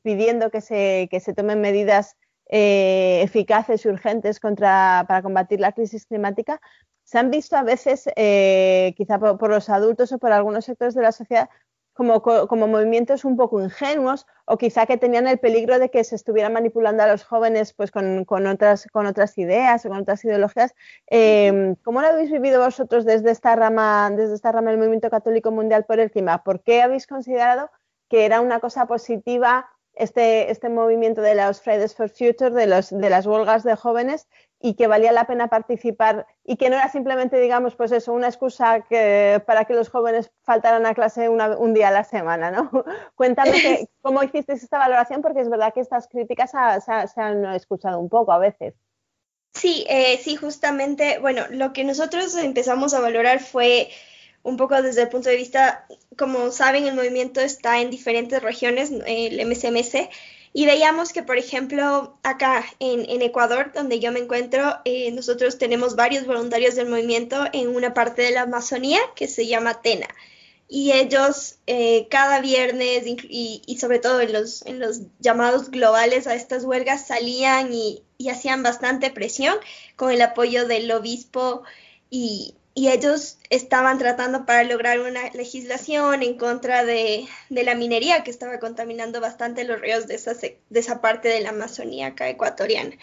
[0.01, 2.17] pidiendo que se, que se tomen medidas
[2.49, 6.59] eh, eficaces y urgentes contra, para combatir la crisis climática,
[7.03, 8.05] se han visto a veces,
[8.95, 11.49] quizá por, los adultos o por algunos sectores de la sociedad,
[12.21, 16.53] como, movimientos un poco ingenuos o quizá que tenían el peligro de que se estuvieran
[16.53, 20.73] manipulando a los jóvenes pues con, otras, con otras ideas o con otras ideologías.
[21.07, 25.51] Em, ¿Cómo lo habéis vivido vosotros desde esta, rama, desde esta rama del movimiento católico
[25.51, 26.43] mundial por el clima?
[26.43, 27.69] ¿Por qué habéis considerado
[28.09, 32.89] que era una cosa positiva este, este movimiento de los Fridays for Future, de, los,
[32.89, 34.27] de las huelgas de jóvenes,
[34.61, 38.27] y que valía la pena participar y que no era simplemente, digamos, pues eso, una
[38.27, 42.69] excusa que, para que los jóvenes faltaran a clase un día a la semana, ¿no?
[43.15, 48.09] Cuéntame cómo hiciste esta valoración, porque es verdad que estas críticas se han escuchado un
[48.09, 48.75] poco a veces.
[49.53, 53.89] Sí, eh, sí, justamente, bueno, lo que nosotros empezamos a valorar fue
[54.43, 55.85] un poco desde el punto de vista,
[56.17, 60.09] como saben, el movimiento está en diferentes regiones, el MCMC,
[60.53, 65.95] y veíamos que, por ejemplo, acá en, Ecuador, donde yo me encuentro, eh, nosotros tenemos
[65.95, 70.07] varios voluntarios del movimiento en una parte de la Amazonía que se llama Tena.
[70.67, 76.35] Y ellos eh, cada viernes y, sobre todo en los, en los llamados globales a
[76.35, 79.55] estas huelgas salían y, y hacían bastante presión
[79.95, 81.63] con el apoyo del obispo
[82.09, 88.31] y, y ellos estaban tratando para lograr una legislación en contra de, la minería que
[88.31, 92.95] estaba contaminando bastante los ríos de esa, parte de la Amazonía ecuatoriana.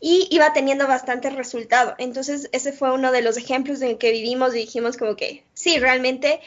[0.00, 1.94] Y iba teniendo bastante resultado.
[1.98, 5.78] Entonces, ese fue uno de los ejemplos en que vivimos y dijimos como que sí,
[5.78, 6.40] realmente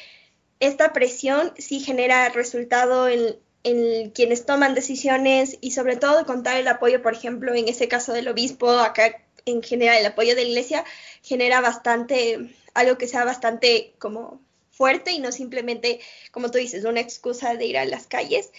[0.59, 6.67] esta presión sí genera resultado en, en quienes toman decisiones y sobre todo contar el
[6.67, 10.49] apoyo, por ejemplo, en ese caso del obispo, acá en general el apoyo de la
[10.49, 10.85] iglesia
[11.21, 15.99] genera bastante algo que sea bastante como fuerte y no simplemente,
[16.31, 18.51] como tú dices, una excusa de ir a las calles.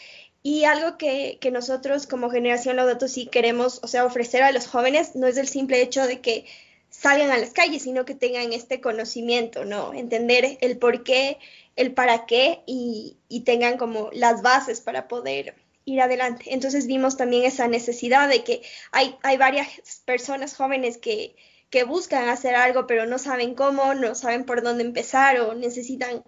[0.43, 5.17] Y algo que, nosotros como generación Laudato sí queremos, o sea, ofrecer a los jóvenes
[5.17, 6.45] no es el simple hecho de que
[6.91, 9.95] salgan a las calles, sino que tengan este conocimiento, ¿no?
[9.95, 11.39] Entender el por qué,
[11.77, 16.45] el para qué y, y tengan como las bases para poder ir adelante.
[16.49, 19.69] Entonces vimos también esa necesidad de que hay, hay varias
[20.05, 21.37] personas jóvenes que,
[21.71, 26.23] que buscan hacer algo pero no saben cómo, no saben por dónde empezar o necesitan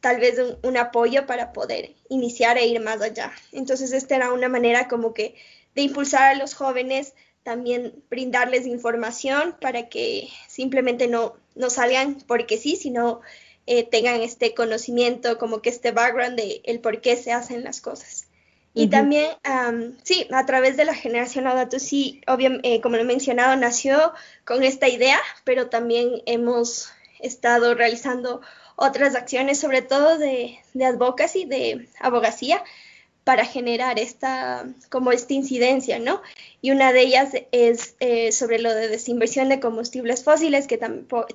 [0.00, 3.32] tal vez un, apoyo para poder iniciar e ir más allá.
[3.52, 5.34] Entonces, esta era una manera como que
[5.74, 12.56] de impulsar a los jóvenes, también brindarles información para que simplemente no, no salgan porque
[12.56, 13.20] sí, sino
[13.66, 17.80] eh, tengan este conocimiento, como que este background de el por qué se hacen las
[17.80, 18.25] cosas.
[18.78, 19.30] Y también,
[20.02, 24.12] sí, a través de la generación Laudato sí, obviamente, eh, como lo he mencionado, nació
[24.44, 28.42] con esta idea, pero también hemos estado realizando
[28.76, 32.62] otras acciones, sobre todo de, de advocacy, de abogacía,
[33.24, 36.20] para generar esta, como esta incidencia, ¿no?
[36.60, 40.78] Y una de ellas es eh, sobre lo de desinversión de combustibles fósiles, que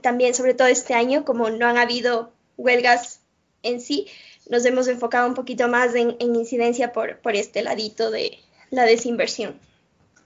[0.01, 3.19] también, sobre todo este año, como no han habido huelgas
[3.63, 4.07] en sí,
[4.51, 8.37] nos hemos enfocado un poquito más en, incidencia por, por este ladito de
[8.69, 9.57] la desinversión.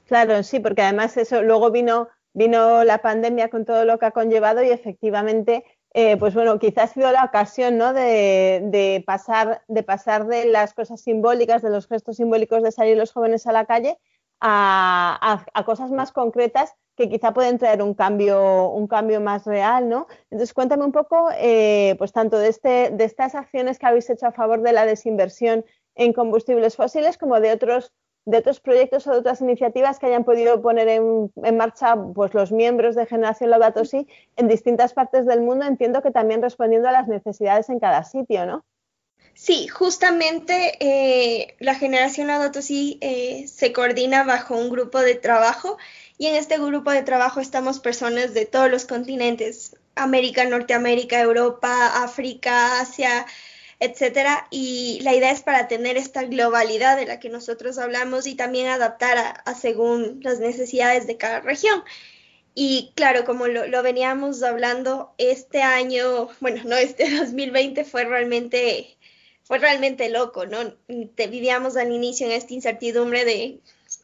[0.08, 4.12] Claro, sí, porque además eso luego vino, vino la pandemia con todo lo que ha
[4.12, 7.94] conllevado y efectivamente, eh, pues bueno, quizás ha sido la ocasión ¿no?
[7.94, 13.12] de, pasar, de pasar de las cosas simbólicas, de los gestos simbólicos de salir los
[13.12, 13.98] jóvenes a la calle
[14.42, 20.08] a, cosas más concretas que quizá pueden traer un cambio, un cambio más real, ¿no?
[20.30, 24.28] Entonces, cuéntame un poco, eh, pues tanto de, este, de estas acciones que habéis hecho
[24.28, 27.94] a favor de la desinversión en combustibles fósiles como de otros
[28.26, 32.52] de otros proyectos o de otras iniciativas que hayan podido poner en, marcha pues, los
[32.52, 36.92] miembros de Generación Laudato Si en distintas partes del mundo, entiendo que también respondiendo a
[36.92, 38.66] las necesidades en cada sitio, ¿no?
[39.36, 45.78] Sí, justamente eh, la Generación Laudato Si eh, se coordina bajo un grupo de trabajo
[46.18, 52.04] y en este grupo de trabajo estamos personas de todos los continentes, América, Norteamérica, Europa,
[52.04, 53.26] África, Asia,
[53.80, 54.48] etcétera.
[54.52, 58.68] Y la idea es para tener esta globalidad de la que nosotros hablamos y también
[58.68, 61.84] adaptar a, según las necesidades de cada región.
[62.54, 68.95] Y claro, como lo, veníamos hablando, este año, bueno, no, este 2020 fue realmente,
[69.46, 70.74] fue realmente loco, ¿no?
[70.88, 73.60] Vivíamos al inicio en esta incertidumbre de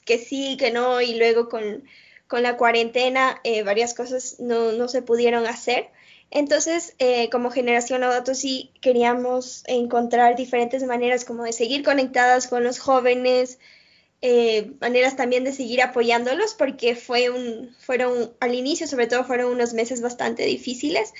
[0.05, 1.83] que sí, que no, y luego con,
[2.31, 5.89] la cuarentena eh, varias cosas no, no se pudieron hacer.
[6.29, 12.63] Entonces, eh, como generación Laudato sí queríamos encontrar diferentes maneras como de seguir conectadas con
[12.63, 13.59] los jóvenes,
[14.21, 19.51] eh, maneras también de seguir apoyándolos, porque fue un, fueron, al inicio sobre todo fueron
[19.51, 21.13] unos meses bastante difíciles.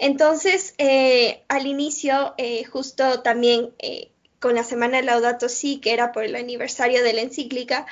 [0.00, 2.34] Entonces, eh, al inicio,
[2.72, 3.72] justo también
[4.40, 7.86] con la semana de Laudato Si, que era por el aniversario de la encíclica,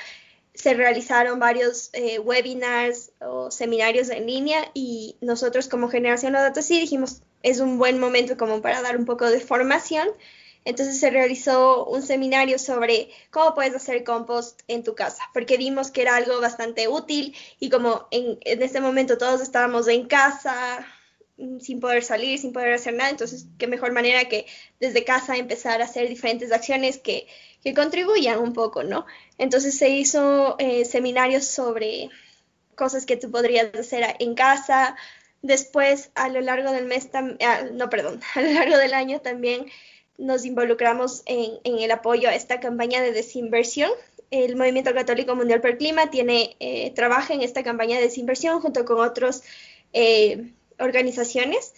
[0.53, 6.79] se realizaron varios eh, webinars o seminarios en línea y nosotros como generación Laudato sí
[6.79, 10.09] dijimos es un buen momento como para dar un poco de formación.
[10.65, 15.89] Entonces se realizó un seminario sobre cómo puedes hacer compost en tu casa, porque vimos
[15.89, 20.85] que era algo bastante útil y como en, en este momento todos estábamos en casa,
[21.59, 24.45] sin poder salir, sin poder hacer nada, entonces qué mejor manera que
[24.79, 27.27] desde casa empezar a hacer diferentes acciones que
[27.63, 29.05] que contribuyan un poco, ¿no?
[29.37, 32.09] Entonces se hizo eh, seminarios sobre
[32.75, 34.95] cosas que tú podrías hacer en casa.
[35.41, 39.65] Después, a lo largo del mes, ah, no, perdón, a lo largo del año también
[40.17, 43.91] nos involucramos en, el apoyo a esta campaña de desinversión.
[44.31, 48.61] El Movimiento Católico Mundial por el Clima tiene, eh, trabaja en esta campaña de desinversión
[48.61, 49.43] junto con otras
[49.91, 51.73] eh, organizaciones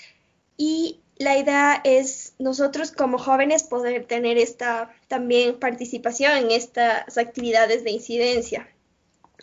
[0.58, 7.84] y la idea es nosotros como jóvenes poder tener esta también participación en estas actividades
[7.84, 8.68] de incidencia.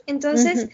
[0.06, 0.68] Entonces,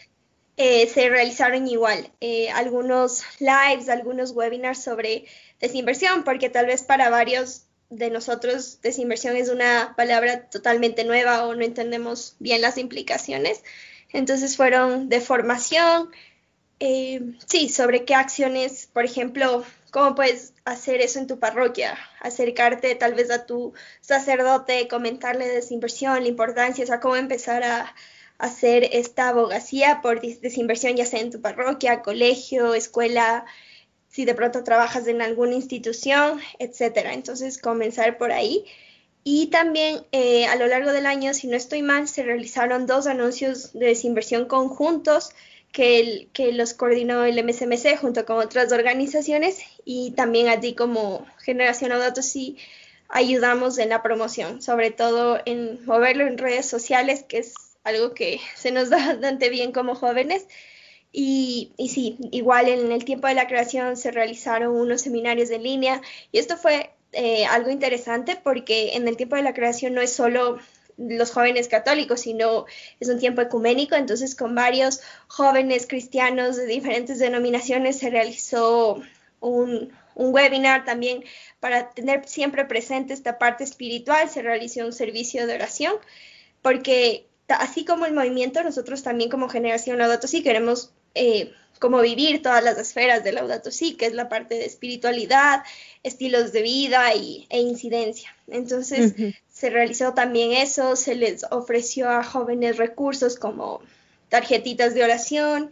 [0.57, 5.25] eh, se realizaron igual eh, algunos lives, algunos webinars sobre
[5.61, 11.55] desinversión, porque tal vez para varios de nosotros desinversión es una palabra totalmente nueva o
[11.55, 13.63] no entendemos bien las implicaciones.
[14.13, 16.11] Entonces fueron de formación,
[16.87, 22.95] eh, sí, sobre qué acciones, por ejemplo, cómo puedes hacer eso en tu parroquia, acercarte
[22.95, 27.95] tal vez a tu sacerdote, comentarle de desinversión, la importancia, o sea, cómo empezar a,
[28.37, 33.47] hacer esta abogacía por desinversión, ya sea en tu parroquia, colegio, escuela,
[34.11, 37.15] si de pronto trabajas en alguna institución, etcétera.
[37.15, 38.67] Entonces, comenzar por ahí.
[39.23, 43.07] Y también eh, a lo largo del año, si no estoy mal, se realizaron dos
[43.07, 45.31] anuncios de desinversión conjuntos
[45.75, 51.91] que, los coordinó el MSMC junto con otras organizaciones y también a ti como Generación
[51.91, 52.57] Audato sí
[53.09, 58.41] ayudamos en la promoción, sobre todo en moverlo en redes sociales, que es algo que
[58.55, 60.47] se nos da bastante bien como jóvenes.
[61.13, 65.63] Y, y, sí, igual en el tiempo de la creación se realizaron unos seminarios en
[65.63, 70.01] línea y esto fue eh, algo interesante porque en el tiempo de la creación no
[70.01, 70.59] es solo
[70.97, 72.67] los jóvenes católicos, sino
[73.01, 79.03] es un tiempo ecuménico, entonces con varios jóvenes cristianos de diferentes denominaciones se realizó
[79.41, 81.25] un, webinar también
[81.59, 85.95] para tener siempre presente esta parte espiritual, se realizó un servicio de oración,
[86.63, 92.43] porque así como el movimiento, nosotros también como generación Laudato Si queremos eh, como vivir
[92.43, 95.63] todas las esferas de Laudato Si, que es la parte de espiritualidad,
[96.03, 98.35] estilos de vida y, e incidencia.
[98.49, 99.15] Entonces,
[99.51, 103.81] se realizó también eso, se les ofreció a jóvenes recursos como
[104.29, 105.71] tarjetitas de oración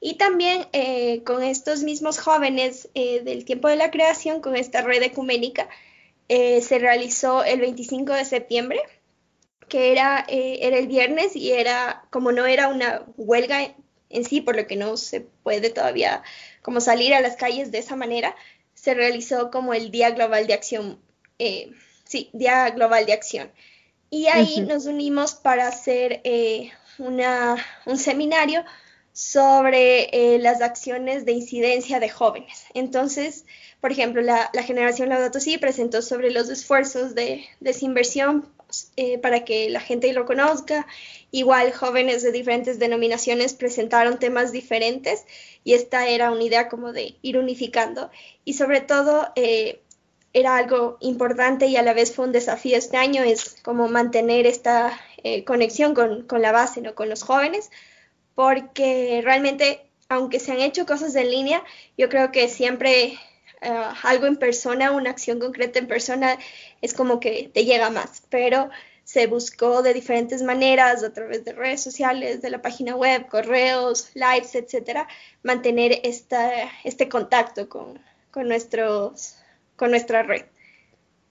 [0.00, 4.80] y también eh, con estos mismos jóvenes eh, del tiempo de la creación, con esta
[4.80, 5.68] red ecuménica,
[6.28, 8.80] eh, se realizó el 25 de septiembre,
[9.68, 13.74] que era, era el viernes y era, como no era una huelga
[14.10, 16.22] en sí, por lo que no se puede todavía
[16.62, 18.36] como salir a las calles de esa manera,
[18.74, 20.98] se realizó como el Día Global de Acción
[22.10, 23.50] sí, Día Global de Acción.
[24.10, 27.56] Y ahí nos unimos para hacer eh, una,
[27.86, 28.64] un seminario
[29.12, 32.64] sobre eh, las acciones de incidencia de jóvenes.
[32.74, 33.44] Entonces,
[33.80, 38.48] por ejemplo, la, generación Laudato Si presentó sobre los esfuerzos de desinversión
[38.96, 40.86] eh, para que la gente lo conozca.
[41.30, 45.24] Igual jóvenes de diferentes denominaciones presentaron temas diferentes
[45.64, 48.10] y esta era una idea como de ir unificando.
[48.44, 49.80] Y sobre todo eh,
[50.32, 54.46] era algo importante y a la vez fue un desafío este año, es como mantener
[54.46, 54.98] esta
[55.44, 56.94] conexión con, con, la base, ¿no?
[56.94, 57.70] con los jóvenes,
[58.34, 61.62] porque realmente, aunque se han hecho cosas en línea,
[61.98, 63.18] yo creo que siempre
[63.62, 66.38] eh, algo en persona, una acción concreta en persona,
[66.80, 68.70] es como que te llega más, pero
[69.04, 74.10] se buscó de diferentes maneras, a través de redes sociales, de la página web, correos,
[74.14, 75.08] lives, etcétera,
[75.42, 76.50] mantener esta,
[76.84, 77.98] este contacto con,
[78.30, 79.36] con, nuestros,
[79.76, 80.44] con nuestra red.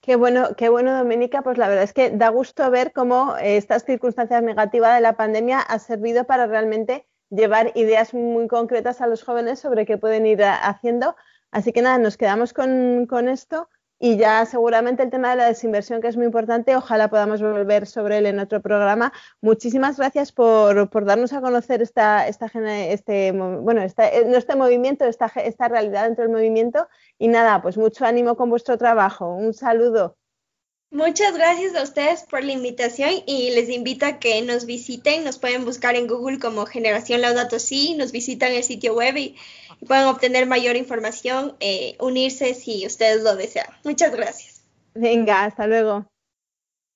[0.00, 1.42] Qué bueno, qué bueno, Doménica.
[1.42, 5.16] Pues la verdad es que da gusto ver cómo eh, estas circunstancias negativas de la
[5.16, 10.26] pandemia ha servido para realmente llevar ideas muy concretas a los jóvenes sobre qué pueden
[10.26, 11.16] ir haciendo.
[11.50, 13.68] Así que nada, nos quedamos con, esto
[14.02, 17.86] y ya seguramente el tema de la desinversión, que es muy importante, ojalá podamos volver
[17.86, 19.12] sobre él en otro programa.
[19.42, 22.46] Muchísimas gracias por, darnos a conocer esta, esta,
[22.90, 26.88] este, bueno, eh, este movimiento, esta, esta realidad dentro del movimiento
[27.18, 29.34] y nada, pues mucho ánimo con vuestro trabajo.
[29.34, 30.16] Un saludo.
[30.92, 35.22] Muchas gracias a ustedes por la invitación y les invito a que nos visiten.
[35.22, 39.36] Nos pueden buscar en Google como Generación Laudato Si, nos visitan el sitio web y,
[39.86, 43.68] pueden obtener mayor información, eh, unirse si ustedes lo desean.
[43.84, 44.62] Muchas gracias.
[44.94, 46.09] Venga, hasta luego.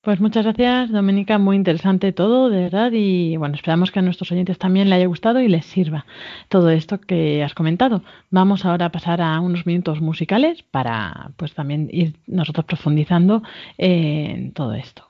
[0.05, 1.39] Pues muchas gracias, Doménica.
[1.39, 2.93] Muy interesante todo, de verdad.
[2.93, 6.05] Y bueno, esperamos que a nuestros oyentes también le haya gustado y les sirva
[6.49, 8.03] todo esto que has comentado.
[8.31, 13.43] Vamos ahora a pasar a unos minutos musicales para, pues, también ir nosotros profundizando
[13.79, 15.04] en todo esto.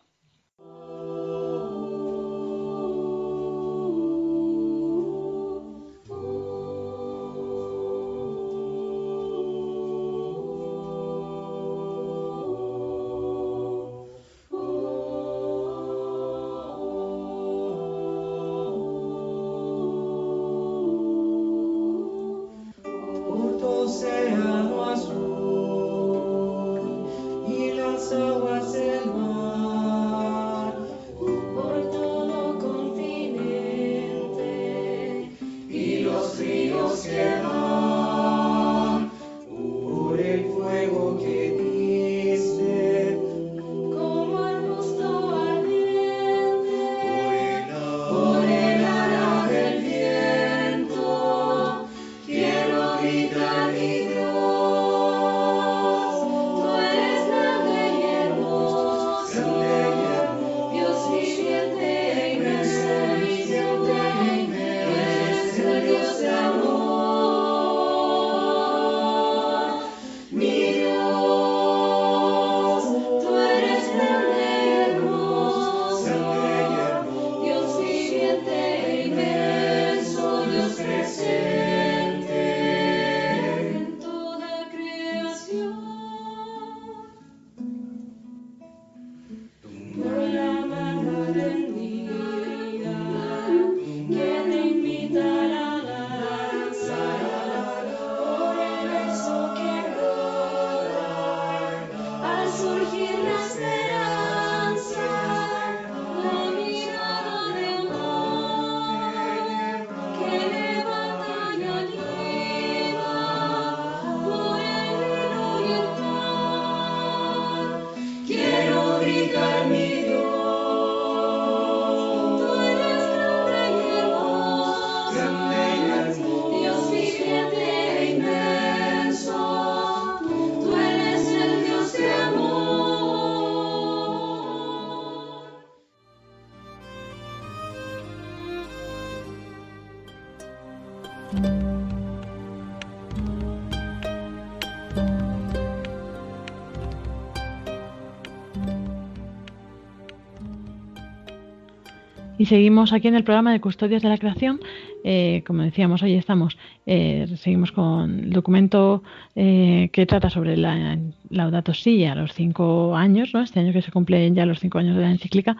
[152.44, 154.60] Y seguimos aquí en el programa de Custodios de la Creación.
[155.02, 159.02] Eh, como decíamos, hoy estamos, eh, seguimos con el documento
[159.34, 160.98] eh, que trata sobre la
[161.30, 163.40] Laudato Si a los cinco años, ¿no?
[163.40, 165.56] este año que se cumplen ya los cinco años de la encíclica.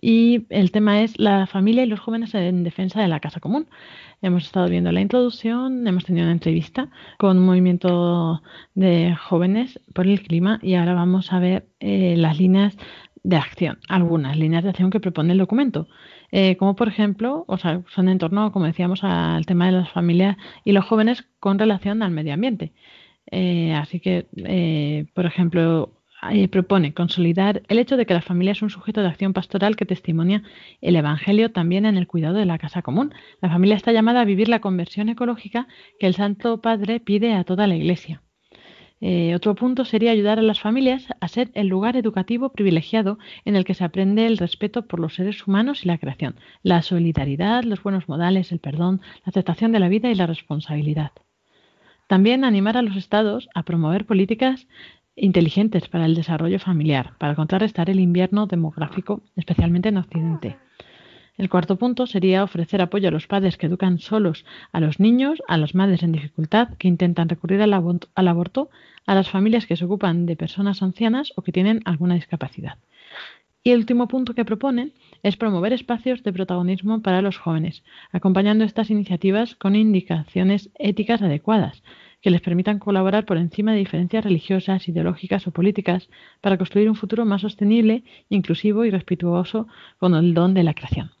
[0.00, 3.66] Y el tema es la familia y los jóvenes en defensa de la casa común.
[4.22, 8.42] Hemos estado viendo la introducción, hemos tenido una entrevista con un movimiento
[8.76, 12.76] de jóvenes por el clima y ahora vamos a ver las líneas
[13.24, 15.88] de acción, algunas líneas de acción que propone el documento,
[16.30, 19.90] eh, como por ejemplo, o sea, son en torno, como decíamos, al tema de las
[19.90, 22.72] familias y los jóvenes con relación al medio ambiente.
[23.30, 25.94] Eh, así que, eh, por ejemplo,
[26.50, 29.86] propone consolidar el hecho de que la familia es un sujeto de acción pastoral que
[29.86, 30.42] testimonia
[30.80, 33.14] el Evangelio también en el cuidado de la casa común.
[33.40, 35.68] La familia está llamada a vivir la conversión ecológica
[36.00, 38.22] que el Santo Padre pide a toda la Iglesia.
[39.00, 43.54] Eh, otro punto sería ayudar a las familias a ser el lugar educativo privilegiado en
[43.54, 47.62] el que se aprende el respeto por los seres humanos y la creación, la solidaridad,
[47.62, 51.12] los buenos modales, el perdón, la aceptación de la vida y la responsabilidad.
[52.08, 54.66] También animar a los estados a promover políticas
[55.14, 60.56] inteligentes para el desarrollo familiar, para contrarrestar el invierno demográfico, especialmente en Occidente.
[61.38, 65.40] El cuarto punto sería ofrecer apoyo a los padres que educan solos a los niños,
[65.46, 68.70] a las madres en dificultad que intentan recurrir al, aborto,
[69.06, 72.78] a las familias que se ocupan de personas ancianas o que tienen alguna discapacidad.
[73.62, 78.64] Y el último punto que proponen es promover espacios de protagonismo para los jóvenes, acompañando
[78.64, 81.84] estas iniciativas con indicaciones éticas adecuadas,
[82.20, 86.10] que les permitan colaborar por encima de diferencias religiosas, ideológicas o políticas
[86.40, 89.68] para construir un futuro más sostenible, inclusivo y respetuoso
[89.98, 91.12] con el don de la creación.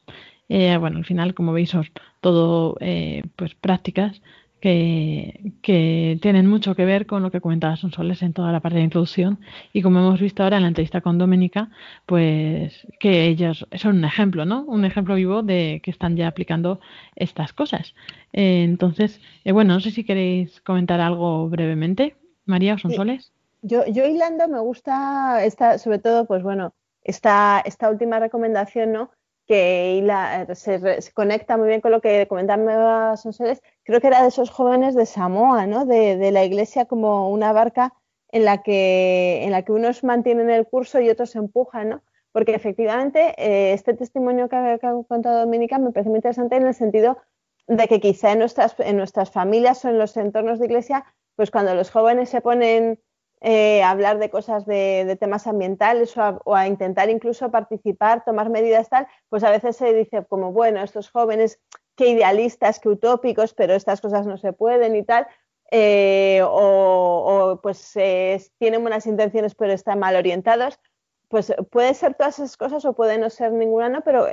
[0.48, 1.86] Eh, bueno, al final, como veis, son
[2.20, 4.20] todo eh, pues prácticas
[4.60, 8.78] que, que, tienen mucho que ver con lo que comentaba Sonsoles en toda la parte
[8.78, 9.38] de introducción
[9.72, 11.70] y como hemos visto ahora en la entrevista con Doménica,
[12.06, 14.64] pues que ellos son un ejemplo, ¿no?
[14.64, 16.80] Un ejemplo vivo de que están ya aplicando
[17.14, 17.94] estas cosas.
[18.32, 23.32] Eh, entonces, bueno, no sé si queréis comentar algo brevemente, María o Sonsoles.
[23.62, 26.72] Yo, yo hilando me gusta esta, sobre todo, pues bueno,
[27.02, 29.10] esta, esta última recomendación, ¿no?
[29.48, 34.50] Que se, conecta muy bien con lo que comentaba Sonsoles, creo que era de esos
[34.50, 35.86] jóvenes de Samoa, ¿no?
[35.86, 37.94] de, la iglesia como una barca
[38.30, 42.02] en la, que, en la que unos mantienen el curso y otros empujan, ¿no?
[42.30, 44.78] porque efectivamente eh, este testimonio que ha,
[45.08, 47.16] contado Dominica me parece muy interesante en el sentido
[47.66, 51.50] de que quizá en nuestras, en nuestras familias o en los entornos de iglesia, pues
[51.50, 53.00] cuando los jóvenes se ponen
[53.40, 59.06] eh, hablar de cosas de, temas ambientales o a, intentar incluso participar, tomar medidas tal,
[59.28, 61.60] pues a veces se dice como, bueno, estos jóvenes,
[61.94, 65.26] qué idealistas, qué utópicos, pero estas cosas no se pueden y tal,
[65.70, 67.92] eh, o, pues
[68.58, 70.80] tienen buenas intenciones pero están mal orientados.
[71.28, 74.00] Pues puede ser todas esas cosas o puede no ser ninguna, ¿no?
[74.00, 74.28] pero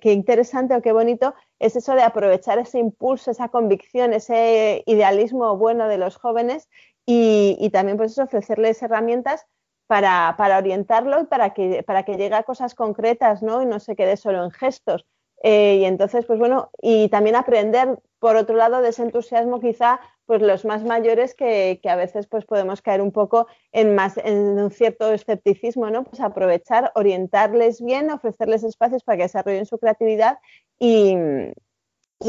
[0.00, 5.56] qué interesante o qué bonito es eso de aprovechar ese impulso, esa convicción, ese idealismo
[5.56, 6.68] bueno de los jóvenes
[7.12, 9.46] y, también pues ofrecerles herramientas
[9.88, 13.62] para, orientarlo y para que, para que llegue a cosas concretas ¿no?
[13.62, 15.06] y no se quede solo en gestos.
[15.42, 20.00] Eh, y entonces, pues bueno, y también aprender, por otro lado, de ese entusiasmo quizá,
[20.26, 24.36] pues los más mayores que, a veces pues podemos caer un poco en, más, en
[24.60, 26.04] un cierto escepticismo, ¿no?
[26.04, 30.38] Pues aprovechar, orientarles bien, ofrecerles espacios para que desarrollen su creatividad
[30.78, 31.16] y,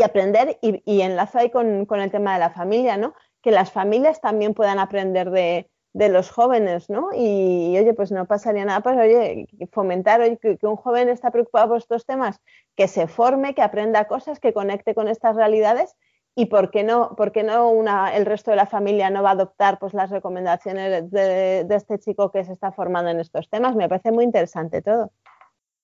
[0.03, 3.13] aprender, y, y enlazo ahí con, con, el tema de la familia, ¿no?
[3.41, 7.09] Que las familias también puedan aprender de, los jóvenes, ¿no?
[7.13, 11.77] Y, oye, pues no pasaría nada, pues oye, fomentar que, un joven está preocupado por
[11.77, 12.39] estos temas,
[12.75, 15.95] que se forme, que aprenda cosas, que conecte con estas realidades
[16.33, 19.33] y por qué no, por no una, el resto de la familia no va a
[19.33, 23.75] adoptar pues las recomendaciones de, de este chico que se está formando en estos temas.
[23.75, 25.11] Me parece muy interesante todo.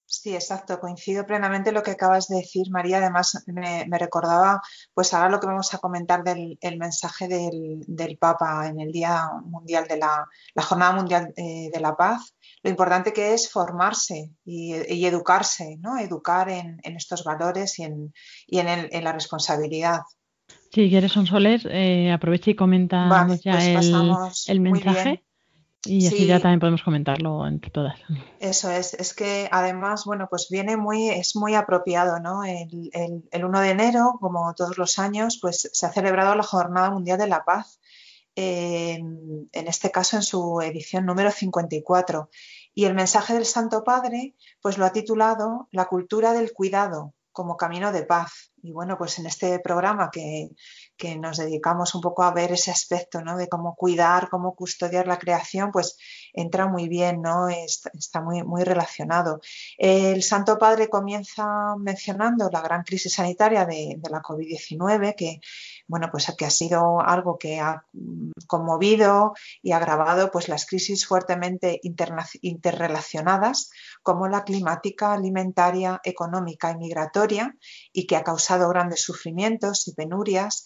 [0.10, 3.00] Sí, exacto, coincido plenamente lo que acabas de decir, María.
[3.00, 4.62] Además, me, recordaba,
[4.94, 9.86] pues ahora lo que vamos a comentar del mensaje del, Papa en el Día Mundial
[9.86, 12.34] de la, Jornada Mundial eh, de la Paz,
[12.64, 14.74] lo importante que es formarse y,
[15.06, 16.00] educarse, ¿no?
[16.00, 18.14] Educar en, estos valores y en,
[18.48, 20.04] en, la responsabilidad.
[20.72, 25.27] Si quieres, Sonsoles, eh, aprovecha y comenta ya pues el, mensaje.
[25.90, 27.98] Y así ya también podemos comentarlo entre todas.
[28.40, 32.44] Eso es, es que además, bueno, pues viene muy, es muy apropiado, ¿no?
[32.44, 32.92] El,
[33.34, 37.28] 1 de enero, como todos los años, pues se ha celebrado la Jornada Mundial de
[37.28, 37.80] la Paz,
[38.36, 42.30] en este caso en su edición número 54.
[42.76, 47.58] Y el mensaje del Santo Padre, pues lo ha titulado La cultura del cuidado, como
[47.58, 48.52] camino de paz.
[48.62, 50.50] Y bueno, pues en este programa que,
[51.20, 53.38] nos dedicamos un poco a ver ese aspecto, ¿no?
[53.38, 55.98] De cómo cuidar, cómo custodiar la creación, pues
[56.34, 57.48] entra muy bien, ¿no?
[57.50, 59.40] Está, muy, muy relacionado.
[59.78, 65.40] El Santo Padre comienza mencionando la gran crisis sanitaria de, de la COVID-19, que
[65.88, 71.06] bueno, pues que ha sido algo que ha mm, conmovido y agravado pues las crisis
[71.06, 71.80] fuertemente
[72.42, 73.72] interrelacionadas
[74.04, 77.56] como la climática, alimentaria, económica y migratoria
[77.94, 80.66] y que ha causado grandes sufrimientos y penurias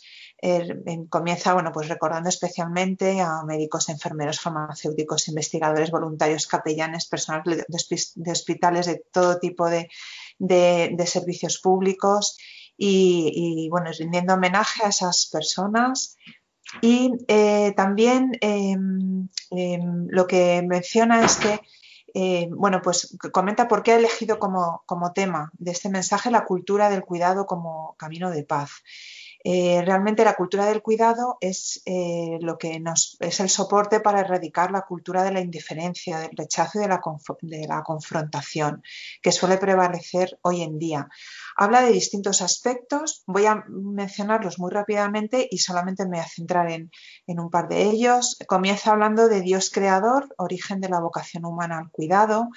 [1.10, 8.86] comienza bueno, pues recordando especialmente a médicos, enfermeros, farmacéuticos, investigadores, voluntarios, capellanes, personal de, hospitales
[8.88, 9.90] de todo tipo de,
[10.40, 12.38] de servicios públicos
[12.84, 16.18] y, bueno, rindiendo homenaje a esas personas.
[16.82, 21.60] Y eh, también em, em, lo que menciona es que,
[22.14, 26.46] eh, bueno, pues comenta por qué ha elegido como, como tema de este mensaje la
[26.46, 28.72] cultura del cuidado como camino de paz.
[29.44, 34.20] Eh, realmente la cultura del cuidado es eh, lo que nos es el soporte para
[34.20, 38.84] erradicar la cultura de la indiferencia, del rechazo y de la, confrontación
[39.22, 41.08] que suele prevalecer hoy en día.
[41.58, 46.70] Habla de distintos aspectos, voy a mencionarlos muy rápidamente y solamente me voy a centrar
[46.70, 46.92] en,
[47.28, 48.38] en un par de ellos.
[48.48, 52.50] Comienza hablando de Dios creador, origen de la vocación humana al cuidado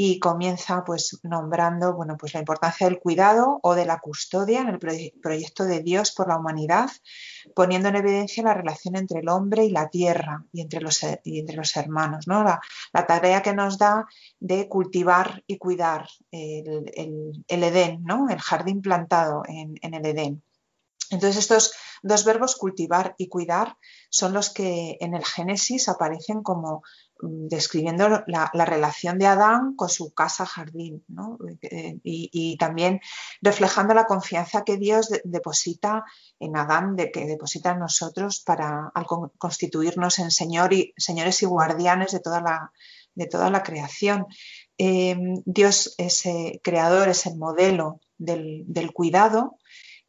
[0.00, 4.68] y comienza pues nombrando bueno, pues la importancia del cuidado o de la custodia en
[4.68, 6.88] el proyecto de Dios por la humanidad,
[7.52, 11.40] poniendo en evidencia la relación entre el hombre y la tierra y entre los, y
[11.40, 12.44] entre los hermanos, ¿no?
[12.44, 12.60] La,
[13.08, 14.06] tarea que nos da
[14.38, 18.28] de cultivar y cuidar el, Edén, ¿no?
[18.28, 20.44] el jardín plantado en, en el Edén.
[21.10, 21.72] Entonces estos
[22.02, 23.76] dos verbos, cultivar y cuidar,
[24.10, 26.82] son los que en el Génesis aparecen como
[27.20, 31.04] describiendo la, relación de Adán con su casa jardín
[31.62, 33.00] eh, y, también
[33.40, 36.04] reflejando la confianza que Dios deposita
[36.38, 38.92] en Adán, de, que deposita en nosotros para
[39.38, 42.72] constituirnos en señor y, señores y guardianes de toda la,
[43.14, 44.26] de toda la creación.
[44.76, 46.22] Em, Dios es
[46.62, 49.58] creador, es el modelo del, del cuidado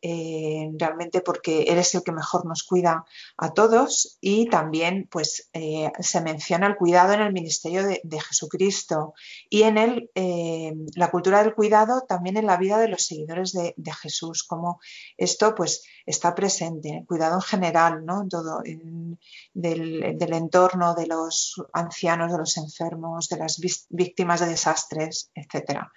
[0.01, 3.05] eh, realmente porque eres el que mejor nos cuida
[3.37, 9.13] a todos y también pues eh, se menciona el cuidado en el ministerio de, Jesucristo
[9.49, 13.51] y en el, eh, la cultura del cuidado también en la vida de los seguidores
[13.51, 14.79] de, Jesús, como
[15.17, 18.25] esto pues está presente, cuidado en general, ¿no?
[18.29, 19.17] todo, del,
[19.53, 25.91] del entorno de los ancianos, de los enfermos, de las víctimas de desastres, etcétera.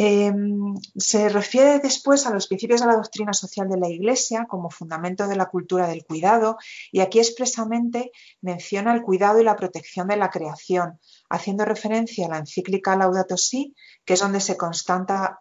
[0.00, 4.70] Em, se refiere después a los principios de la doctrina social de la Iglesia como
[4.70, 6.56] fundamento de la cultura del cuidado
[6.92, 12.28] y aquí expresamente menciona el cuidado y la protección de la creación, haciendo referencia a
[12.28, 13.74] la encíclica Laudato Si,
[14.04, 15.36] que es donde se constata,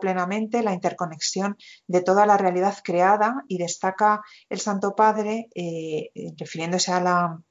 [0.00, 6.92] plenamente la interconexión de toda la realidad creada y destaca el Santo Padre, eh, refiriéndose
[6.92, 7.42] a la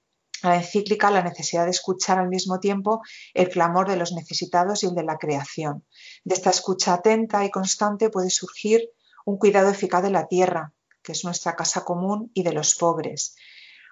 [0.43, 3.01] la encíclica la necesidad de escuchar al mismo tiempo
[3.33, 5.85] el clamor de los necesitados y el de la creación.
[6.23, 8.89] De esta escucha atenta y constante puede surgir
[9.25, 10.73] un cuidado eficaz de la tierra,
[11.03, 13.35] que es nuestra casa común, y de los pobres.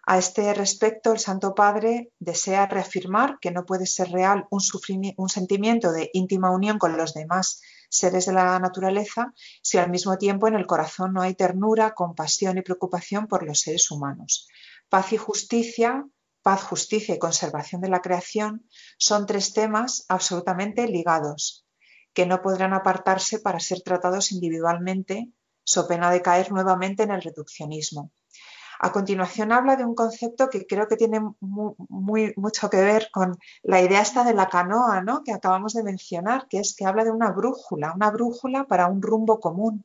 [0.08, 4.62] A este respecto, el Santo Padre desea reafirmar que no puede ser real un,
[5.30, 9.34] sentimiento de íntima unión con los demás seres de la naturaleza
[9.64, 13.62] si al mismo tiempo en el corazón no hay ternura, compasión y preocupación por los
[13.62, 14.48] seres humanos.
[14.90, 16.06] Paz y justicia
[16.46, 18.70] paz, justicia y conservación de la creación
[19.00, 21.66] son tres temas absolutamente ligados,
[22.14, 25.16] que no podrán apartarse para ser tratados individualmente,
[25.64, 28.12] so pena de caer nuevamente en el reduccionismo.
[28.80, 33.40] A continuación habla de un concepto que creo que tiene muy, mucho que ver con
[33.64, 35.24] la idea esta de la canoa, ¿no?
[35.24, 39.02] que acabamos de mencionar, que es que habla de una brújula, una brújula para un
[39.02, 39.84] rumbo común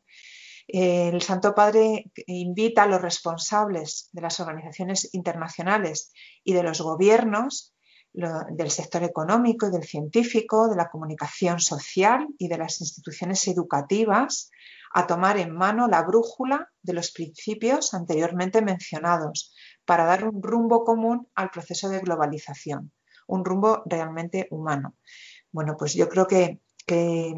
[0.72, 6.12] el Santo Padre invita a los responsables de las organizaciones internacionales
[6.44, 7.74] y de los gobiernos,
[8.12, 14.50] del sector económico y del científico, de la comunicación social y de las instituciones educativas,
[14.92, 19.54] a tomar en mano la brújula de los principios anteriormente mencionados
[19.84, 22.92] para dar un rumbo común al proceso de globalización,
[23.28, 24.96] un rumbo realmente humano.
[25.52, 27.34] Bueno, pues yo creo que, que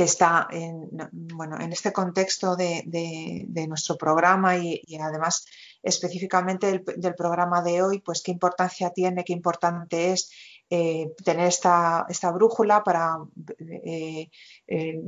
[0.00, 5.44] que está en, bueno, en este contexto de, nuestro programa y, además
[5.82, 10.30] específicamente del, programa de hoy, pues qué importancia tiene, qué importante es
[10.72, 13.18] eh, tener esta, esta, brújula para
[13.58, 14.30] eh,
[14.68, 15.00] eh,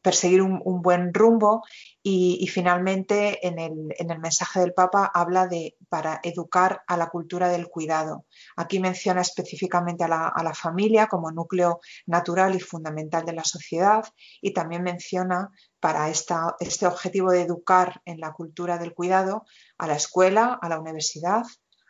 [0.00, 1.64] perseguir un, buen rumbo
[2.00, 7.66] y, finalmente en el, mensaje del Papa habla de para educar a la cultura del
[7.66, 8.24] cuidado.
[8.56, 14.04] Aquí menciona específicamente a la, familia como núcleo natural y fundamental de la sociedad
[14.40, 15.50] y también menciona
[15.80, 19.44] para esta, este objetivo de educar en la cultura del cuidado
[19.76, 21.42] a la escuela, a la universidad,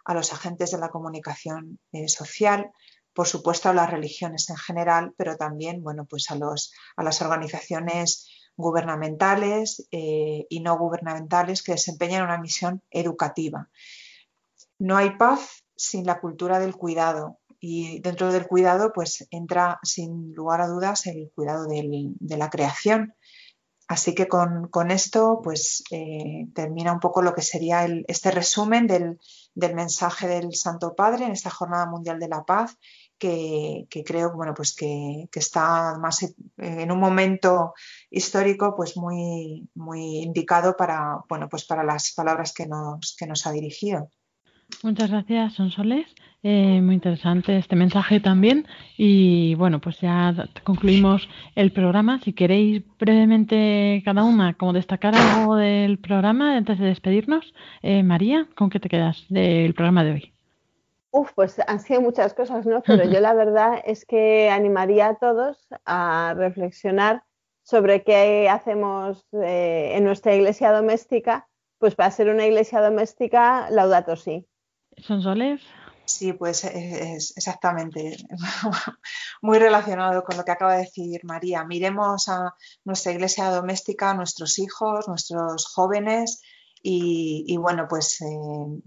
[0.07, 2.73] a los agentes de la comunicación social,
[3.13, 7.21] por supuesto a las religiones en general, pero también bueno, pues a, los, a las
[7.23, 13.69] organizaciones gubernamentales eh, y no gubernamentales que desempeñan una misión educativa.
[14.79, 20.33] No hay paz sin la cultura del cuidado y dentro del cuidado pues entra sin
[20.35, 23.15] lugar a dudas el cuidado de la creación.
[23.91, 29.19] Así que con, esto pues eh, termina un poco lo que sería este resumen del,
[29.55, 32.79] del mensaje del Santo Padre en esta Jornada Mundial de la Paz
[33.21, 37.75] que, creo bueno, pues que, está más en un momento
[38.11, 43.47] histórico pues muy, muy indicado para, bueno, pues para las palabras que nos, que nos
[43.47, 44.09] ha dirigido.
[44.83, 46.07] Muchas gracias, Sonsoles.
[46.43, 48.66] Eh, muy interesante este mensaje también.
[48.97, 52.21] Y bueno, pues ya concluimos el programa.
[52.21, 57.53] Si queréis brevemente cada una como destacar algo del programa antes de despedirnos,
[57.83, 60.33] eh, María, ¿con qué te quedas del programa de hoy?
[61.13, 62.83] Uf, pues han sido muchas cosas, ¿no?
[62.83, 67.25] Pero yo la verdad es que animaría a todos a reflexionar
[67.63, 71.49] sobre qué hacemos eh, en nuestra iglesia doméstica,
[71.79, 74.47] pues para ser una iglesia doméstica, laudato sí.
[74.99, 75.63] ¿Son soles?
[76.05, 78.17] Sí, pues es exactamente
[79.43, 81.65] muy relacionado con lo que acaba de decir María.
[81.65, 82.55] Miremos a
[82.85, 86.43] nuestra iglesia doméstica, a nuestros hijos, nuestros jóvenes,
[86.83, 88.26] y, bueno, pues eh,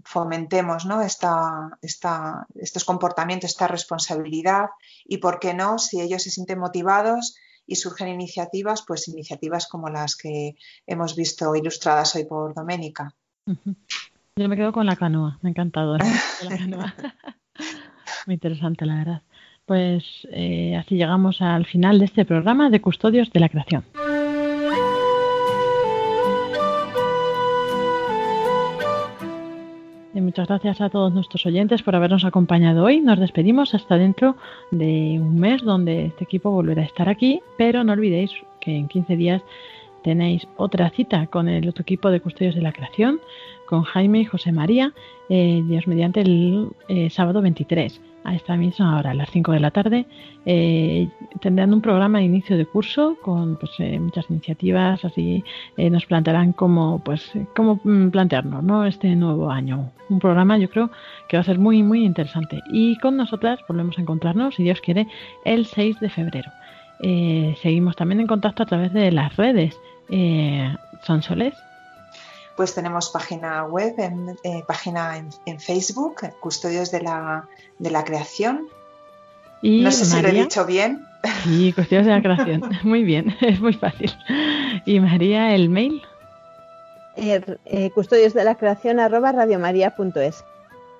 [0.04, 1.00] fomentemos ¿no?
[1.00, 4.66] esta, estos comportamientos, esta responsabilidad
[5.04, 5.78] y, ¿por qué no?
[5.78, 7.36] Si ellos se sienten motivados
[7.66, 13.14] y surgen iniciativas, pues iniciativas como las que hemos visto ilustradas hoy por Doménica.
[14.36, 15.96] Yo me quedo con la canoa, me ha encantado
[18.26, 19.22] Muy interesante, la verdad.
[19.66, 23.84] Pues eh, así llegamos al final de este programa de Custodios de la Creación.
[30.34, 33.00] Muchas gracias a todos nuestros oyentes por habernos acompañado hoy.
[33.00, 34.34] Nos despedimos hasta dentro
[34.72, 38.88] de un mes donde este equipo volverá a estar aquí, pero no olvidéis que en
[38.88, 39.42] 15 días
[40.02, 43.20] tenéis otra cita con el otro equipo de custodios de la creación,
[43.68, 44.92] con Jaime y José María,
[45.28, 49.60] eh, Dios mediante el eh, sábado 23 a esta misma hora, a las 5 de
[49.60, 50.06] la tarde,
[50.46, 51.08] eh,
[51.40, 55.44] tendrán un programa de inicio de curso con pues, eh, muchas iniciativas, así
[55.76, 58.86] eh, nos plantearán cómo, pues, cómo mm, plantearnos ¿no?
[58.86, 59.90] este nuevo año.
[60.08, 60.90] Un programa yo creo
[61.28, 62.62] que va a ser muy, muy interesante.
[62.72, 65.06] Y con nosotras volvemos a encontrarnos, si Dios quiere,
[65.44, 66.50] el 6 de febrero.
[67.62, 69.78] seguimos también en contacto a través de las redes.
[71.02, 71.54] ¿Son soles?
[72.56, 77.48] Pues tenemos página web, en, eh, página en, Facebook, Custodios de la,
[77.78, 78.68] de la Creación.
[79.62, 81.04] Y no sé si lo he dicho bien.
[81.42, 82.62] Sí, Custodios de la Creación.
[82.82, 84.12] Muy bien, es muy fácil.
[84.84, 86.02] ¿Y María, el mail?
[87.16, 90.44] Er, eh, custodios de la creación arroba radiomaria.es.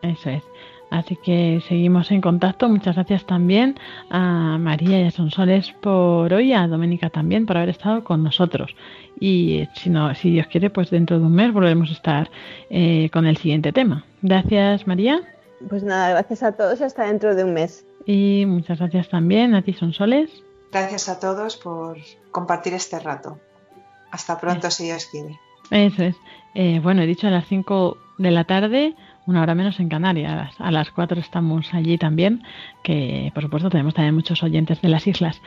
[0.02, 0.42] Eso es.
[0.90, 2.68] Así que seguimos en contacto.
[2.68, 3.76] Muchas gracias también
[4.10, 8.76] a María y a Sonsoles por hoy, a Doménica también por haber estado con nosotros.
[9.20, 12.30] Y si, no, si Dios quiere, pues dentro de un mes volveremos a estar
[12.70, 14.04] eh, con el siguiente tema.
[14.22, 15.20] Gracias, María.
[15.68, 16.80] Pues nada, gracias a todos.
[16.80, 17.86] Hasta dentro de un mes.
[18.06, 20.30] Y muchas gracias también a ti, Sonsoles.
[20.72, 21.96] Gracias a todos por
[22.30, 23.38] compartir este rato.
[24.10, 25.38] Hasta pronto, si Dios quiere.
[25.70, 26.16] Eso es.
[26.54, 28.94] Eh, bueno, he dicho a las 5 de la tarde
[29.26, 30.54] una hora menos en Canarias.
[30.58, 32.42] A las cuatro estamos allí también,
[32.82, 35.40] que por supuesto tenemos también muchos oyentes de las islas.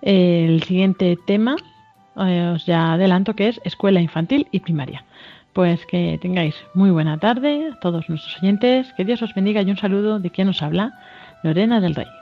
[0.00, 1.71] El siguiente tema eh,
[2.14, 5.04] os ya adelanto que es escuela infantil y primaria.
[5.52, 9.70] Pues que tengáis muy buena tarde a todos nuestros oyentes, que Dios os bendiga y
[9.70, 10.98] un saludo de quien nos habla,
[11.42, 12.21] Lorena del Rey.